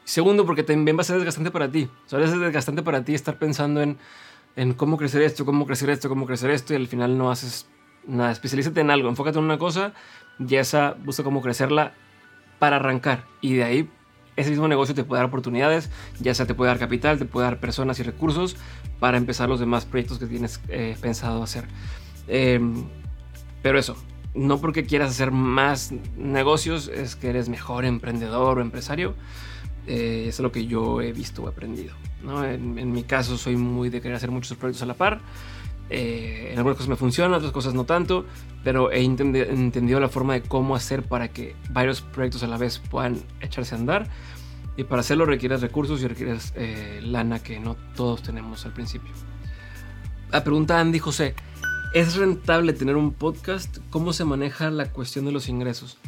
[0.04, 1.88] Segundo, porque también va a ser desgastante para ti.
[2.06, 3.98] O sea, es desgastante para ti estar pensando en,
[4.56, 7.66] en cómo crecer esto, cómo crecer esto, cómo crecer esto, y al final no haces
[8.06, 8.30] nada.
[8.30, 9.92] Especialízate en algo, enfócate en una cosa
[10.38, 11.92] y esa busca cómo crecerla
[12.58, 13.24] para arrancar.
[13.40, 13.90] Y de ahí
[14.36, 17.46] ese mismo negocio te puede dar oportunidades, ya sea te puede dar capital, te puede
[17.46, 18.56] dar personas y recursos
[18.98, 21.64] para empezar los demás proyectos que tienes eh, pensado hacer.
[22.28, 22.84] Em,
[23.62, 23.96] pero eso,
[24.34, 29.14] no porque quieras hacer más negocios es que eres mejor emprendedor o empresario.
[29.86, 31.94] Eh, eso es lo que yo he visto o aprendido.
[32.22, 35.20] En, en, mi caso soy muy de querer hacer muchos proyectos a la par.
[35.90, 38.24] Eh, en algunas cosas me funcionan, otras cosas no tanto,
[38.64, 42.78] pero he entendido la forma de cómo hacer para que varios proyectos a la vez
[42.78, 44.08] puedan echarse a andar.
[44.76, 49.12] Y para hacerlo requieres recursos y requieres eh, lana que no todos tenemos al principio.
[50.30, 51.34] La pregunta Andy José,
[51.92, 53.78] ¿es rentable tener un podcast?
[53.90, 55.98] ¿Cómo se maneja la cuestión de los ingresos?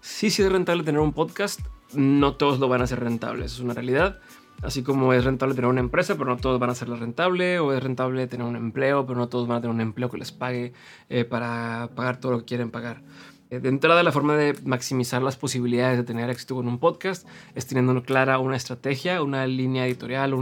[0.00, 1.60] Sí, sí es rentable tener un podcast,
[1.92, 4.18] no todos lo van a hacer rentable, eso es una realidad.
[4.62, 7.72] Así como es rentable tener una empresa, pero no todos van a hacerla rentable, o
[7.72, 10.32] es rentable tener un empleo, pero no todos van a tener un empleo que les
[10.32, 10.72] pague
[11.08, 13.02] eh, para pagar todo lo que quieren pagar.
[13.50, 17.28] Eh, de entrada, la forma de maximizar las posibilidades de tener éxito con un podcast
[17.54, 20.34] es teniendo clara una estrategia, una línea editorial,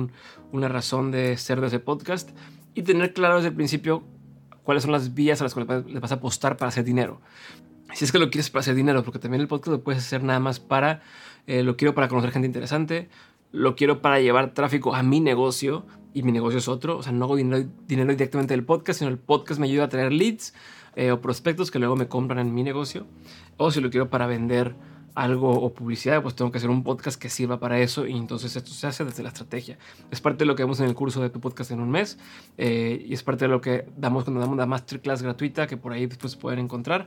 [0.52, 2.30] una razón de ser de ese podcast
[2.74, 4.04] y tener claro desde el principio
[4.62, 7.20] cuáles son las vías a las cuales le vas a apostar para hacer dinero.
[7.92, 10.22] Si es que lo quieres para hacer dinero, porque también el podcast lo puedes hacer
[10.22, 11.02] nada más para,
[11.46, 13.08] eh, lo quiero para conocer gente interesante,
[13.55, 16.98] lo quiero para llevar tráfico a mi negocio y mi negocio es otro.
[16.98, 20.12] O sea, no hago dinero, directamente del podcast, sino el podcast me ayuda a traer
[20.12, 20.55] leads
[20.96, 23.07] eh, o prospectos que luego me compran en mi negocio.
[23.57, 24.74] O si lo quiero para vender
[25.14, 28.57] algo o publicidad, pues tengo que hacer un podcast que sirva para eso y entonces
[28.57, 29.78] esto se hace desde la estrategia.
[30.11, 32.18] Es parte de lo que vemos en el curso de tu podcast en un mes
[32.59, 35.92] eh, y es parte de lo que damos cuando damos la masterclass gratuita que por
[35.92, 37.07] ahí después pueden encontrar.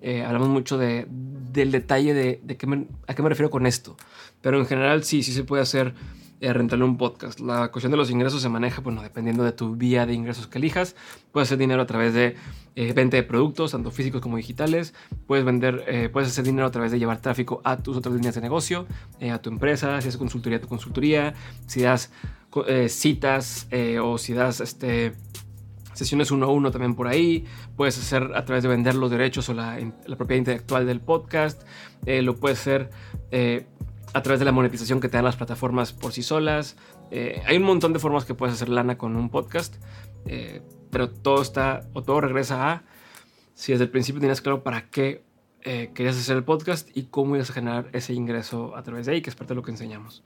[0.00, 3.96] Eh, hablamos mucho de, del detalle de, de qué a qué me refiero con esto.
[4.40, 5.94] Pero en general sí, sí se puede hacer
[6.40, 7.40] eh, rentarle un podcast.
[7.40, 10.58] La cuestión de los ingresos se maneja, bueno, dependiendo de tu vía de ingresos que
[10.58, 10.94] elijas.
[11.32, 12.36] Puedes hacer dinero a través de
[12.76, 14.94] eh, venta de productos, tanto físicos como digitales.
[15.26, 18.36] Puedes vender, eh, puedes hacer dinero a través de llevar tráfico a tus otras líneas
[18.36, 18.86] de negocio,
[19.20, 21.34] a tu empresa, si haces consultoría, a tu consultoría,
[21.66, 22.12] si das
[22.88, 23.68] citas
[24.02, 25.14] o si das este
[25.98, 27.44] sesiones uno a uno también por ahí.
[27.76, 29.78] Puedes hacer a través de vender los derechos o la,
[30.16, 31.62] propiedad intelectual del podcast.
[32.06, 32.90] lo puedes hacer
[34.12, 36.76] a través de la monetización que te dan las plataformas por sí solas.
[37.10, 39.76] Eh, hay un montón de formas que puedes hacer lana con un podcast,
[40.26, 42.82] eh, pero todo está o todo regresa a
[43.54, 45.22] si desde el principio tenías claro para qué
[45.62, 49.12] eh, querías hacer el podcast y cómo ibas a generar ese ingreso a través de
[49.12, 50.22] ahí, que es parte de lo que enseñamos.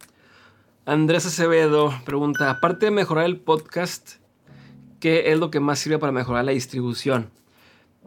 [0.85, 4.16] Andrés Acevedo pregunta, aparte de mejorar el podcast,
[5.03, 7.31] ¿qué es lo que más sirve para mejorar la distribución?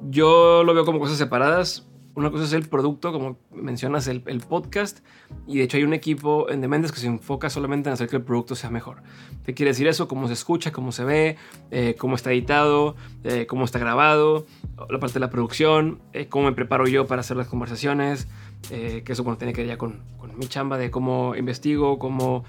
[0.01, 1.85] Yo lo veo como cosas separadas
[2.15, 4.99] una cosa es el producto, como mencionas, el, podcast.
[5.47, 8.15] Y de hecho hay un equipo en Dementes que se enfoca solamente en hacer que
[8.15, 9.03] el producto sea mejor.
[9.45, 10.07] ¿Qué quiere decir eso?
[10.07, 11.35] Cómo se escucha, cómo se ve,
[11.71, 14.45] eh, cómo está editado, eh, cómo está grabado,
[14.89, 18.27] la parte de la producción, eh, cómo me preparo yo para hacer las conversaciones.
[18.69, 20.01] que eso bueno, tiene que ver ya con,
[20.37, 22.45] mi chamba de cómo investigo, cómo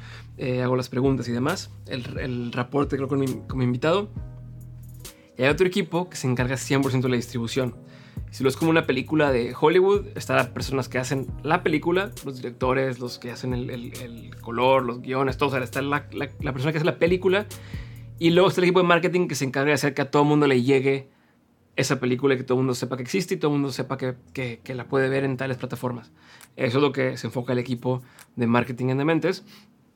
[0.62, 1.70] hago las preguntas y demás.
[1.86, 4.08] El, el reporte creo con mi, con mi invitado.
[5.38, 7.74] Y hay otro equipo que se encarga 100% de la distribución.
[8.30, 12.10] Si lo es como una película de Hollywood, están las personas que hacen la película,
[12.24, 15.48] los directores, los que hacen el, color, los guiones, todo.
[15.48, 17.46] O sea, está la, persona que hace la película.
[18.18, 20.22] Y luego está el equipo de marketing que se encarga de hacer que a todo
[20.22, 21.08] el mundo le llegue
[21.76, 23.98] esa película y que todo el mundo sepa que existe y todo el mundo sepa
[23.98, 26.10] que, que, la puede ver en tales plataformas.
[26.56, 28.02] Eso es lo que se enfoca el equipo
[28.34, 29.44] de marketing en Dementes.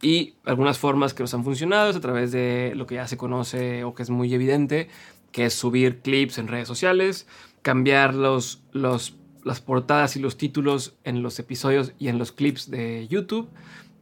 [0.03, 3.19] Y algunas formas que nos han funcionado es a través de lo que ya se
[3.19, 4.89] conoce o que es muy evidente,
[5.33, 7.27] que es subir clips en redes sociales,
[7.63, 12.71] cambiar los, los, las portadas y los títulos en los episodios y en los clips
[12.71, 13.49] de YouTube.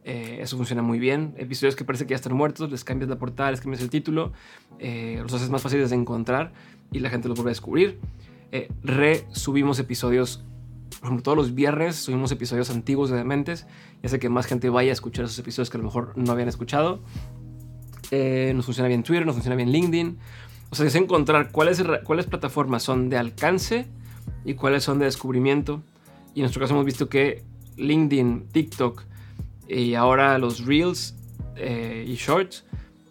[0.05, 1.35] Eh, eso funciona muy bien.
[1.37, 4.33] Episodios que parece que ya están muertos, les cambias la portada, les cambias el título,
[4.79, 6.53] eh, los haces más fáciles de encontrar
[6.91, 7.99] y la gente los vuelve a descubrir.
[8.51, 10.43] Eh, resubimos episodios,
[10.99, 13.67] por ejemplo, todos los viernes subimos episodios antiguos de Dementes
[14.01, 16.31] y hace que más gente vaya a escuchar esos episodios que a lo mejor no
[16.31, 17.01] habían escuchado.
[18.11, 20.17] Eh, nos funciona bien Twitter, nos funciona bien LinkedIn.
[20.71, 23.87] O sea, es encontrar cuáles, cuáles plataformas son de alcance
[24.45, 25.81] y cuáles son de descubrimiento.
[26.35, 27.43] Y en nuestro caso hemos visto que
[27.77, 29.03] LinkedIn, TikTok
[29.67, 31.15] y ahora los Reels
[31.55, 32.65] eh, y Shorts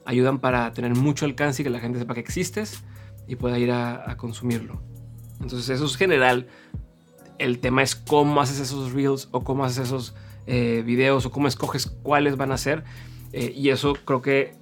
[0.04, 2.82] ayudan para tener mucho alcance y que la gente sepa que existes
[3.26, 4.80] y pueda ir a, consumirlo.
[5.40, 6.48] Entonces eso es general.
[7.38, 10.14] El tema es cómo haces esos Reels o cómo haces esos
[10.46, 12.84] eh, videos o cómo escoges cuáles van a ser.
[13.32, 14.54] Eh, y eso creo que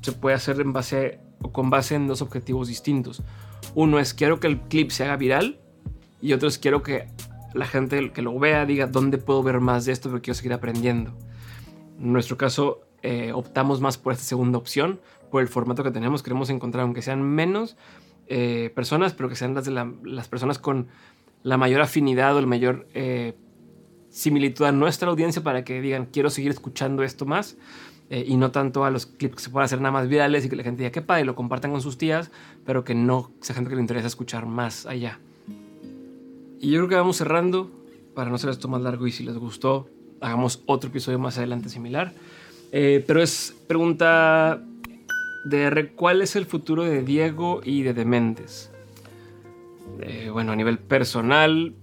[0.00, 1.20] se puede hacer en base
[1.52, 3.22] con base en dos objetivos distintos.
[3.74, 5.60] Uno es quiero que el clip se haga viral
[6.20, 7.08] y otro es quiero que
[7.54, 10.52] la gente que lo vea diga dónde puedo ver más de esto porque quiero seguir
[10.52, 11.12] aprendiendo.
[11.98, 16.22] En nuestro caso eh, optamos más por esta segunda opción, por el formato que tenemos.
[16.22, 17.76] Queremos encontrar, aunque sean menos
[18.26, 19.70] eh, personas, pero que sean las, de
[20.04, 20.88] las personas con
[21.42, 23.34] la mayor afinidad o la mayor eh,
[24.10, 27.56] similitud a nuestra audiencia para que digan quiero seguir escuchando esto más.
[28.08, 30.48] Eh, y no tanto a los clips que se puedan hacer nada más virales y
[30.48, 32.30] que la gente diga que padre y lo compartan con sus tías,
[32.64, 35.18] pero que no sea gente que le interesa escuchar más allá.
[36.60, 37.70] Y yo creo que vamos cerrando
[38.14, 39.88] para no hacer esto más largo y si les gustó,
[40.20, 42.12] hagamos otro episodio más adelante similar.
[42.70, 44.62] Eh, pero es pregunta
[45.44, 48.70] de ¿cuál es el futuro de Diego y de Dementes?
[50.00, 51.74] Eh, bueno, a nivel personal,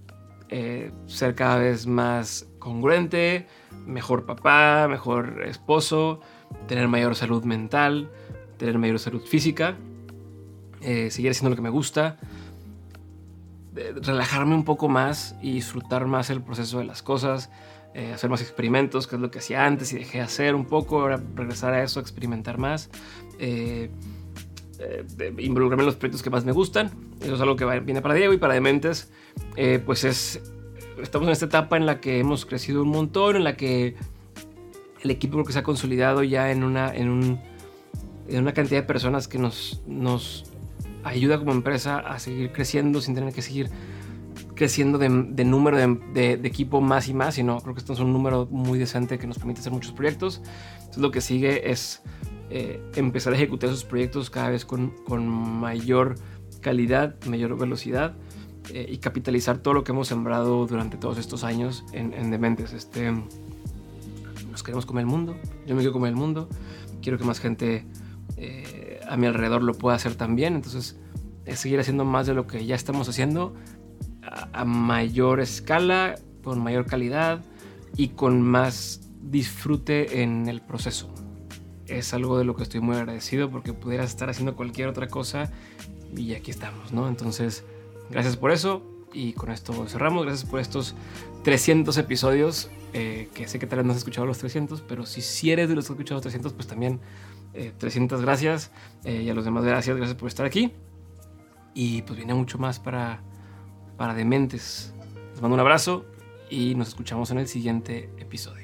[1.06, 3.46] ser cada vez más congruente,
[3.86, 6.20] mejor papá, mejor esposo,
[6.66, 8.10] tener mayor salud mental,
[8.56, 9.76] tener mayor salud física,
[10.80, 12.18] eh, seguir haciendo lo que me gusta,
[13.74, 17.50] relajarme un poco más y disfrutar más el proceso de las cosas,
[17.94, 20.66] eh, hacer más experimentos, que es lo que hacía antes y dejé de hacer un
[20.66, 22.90] poco, ahora regresar a eso, experimentar más,
[23.38, 23.90] eh,
[25.38, 28.32] involucrarme en los proyectos que más me gustan, eso es algo que viene para Diego
[28.32, 29.10] y para Dementes,
[29.86, 30.53] pues es
[31.02, 33.96] estamos en esta etapa en la que hemos crecido un montón, en la que
[35.02, 37.38] el equipo que se ha consolidado ya en una, en,
[38.30, 40.44] una cantidad de personas que nos, nos
[41.02, 43.70] ayuda como empresa a seguir creciendo sin tener que seguir
[44.54, 48.46] creciendo de, número de, equipo más y más, sino creo que esto es un número
[48.50, 50.40] muy decente que nos permite hacer muchos proyectos.
[50.76, 52.02] Entonces lo que sigue es
[52.50, 56.14] eh, empezar a ejecutar esos proyectos cada vez con, con mayor
[56.60, 58.14] calidad, mayor velocidad
[58.70, 62.72] eh, y capitalizar todo lo que hemos sembrado durante todos estos años en, Dementes.
[62.72, 63.12] Este,
[64.50, 65.36] nos queremos comer el mundo,
[65.66, 66.48] yo me quiero comer el mundo,
[67.02, 67.86] quiero que más gente
[68.36, 70.98] eh, a mi alrededor lo pueda hacer también, entonces
[71.44, 73.54] es seguir haciendo más de lo que ya estamos haciendo,
[74.22, 77.44] a mayor escala, con mayor calidad
[77.96, 81.12] y con más disfrute en el proceso.
[81.86, 85.50] Es algo de lo que estoy muy agradecido porque pudiera estar haciendo cualquier otra cosa
[86.16, 87.08] y aquí estamos, ¿no?
[87.08, 87.64] Entonces,
[88.10, 88.82] gracias por eso
[89.12, 90.26] y con esto cerramos.
[90.26, 90.94] Gracias por estos
[91.44, 95.22] 300 episodios, eh, que sé que tal vez no has escuchado los 300, pero si,
[95.22, 97.00] si eres de los que has escuchado los 300, pues también
[97.78, 98.72] 300 eh, gracias
[99.04, 100.72] eh, y a los demás gracias, gracias por estar aquí.
[101.74, 103.22] Y pues viene mucho más para,
[103.96, 104.94] para Dementes.
[105.32, 106.04] Les mando un abrazo
[106.50, 108.63] y nos escuchamos en el siguiente episodio.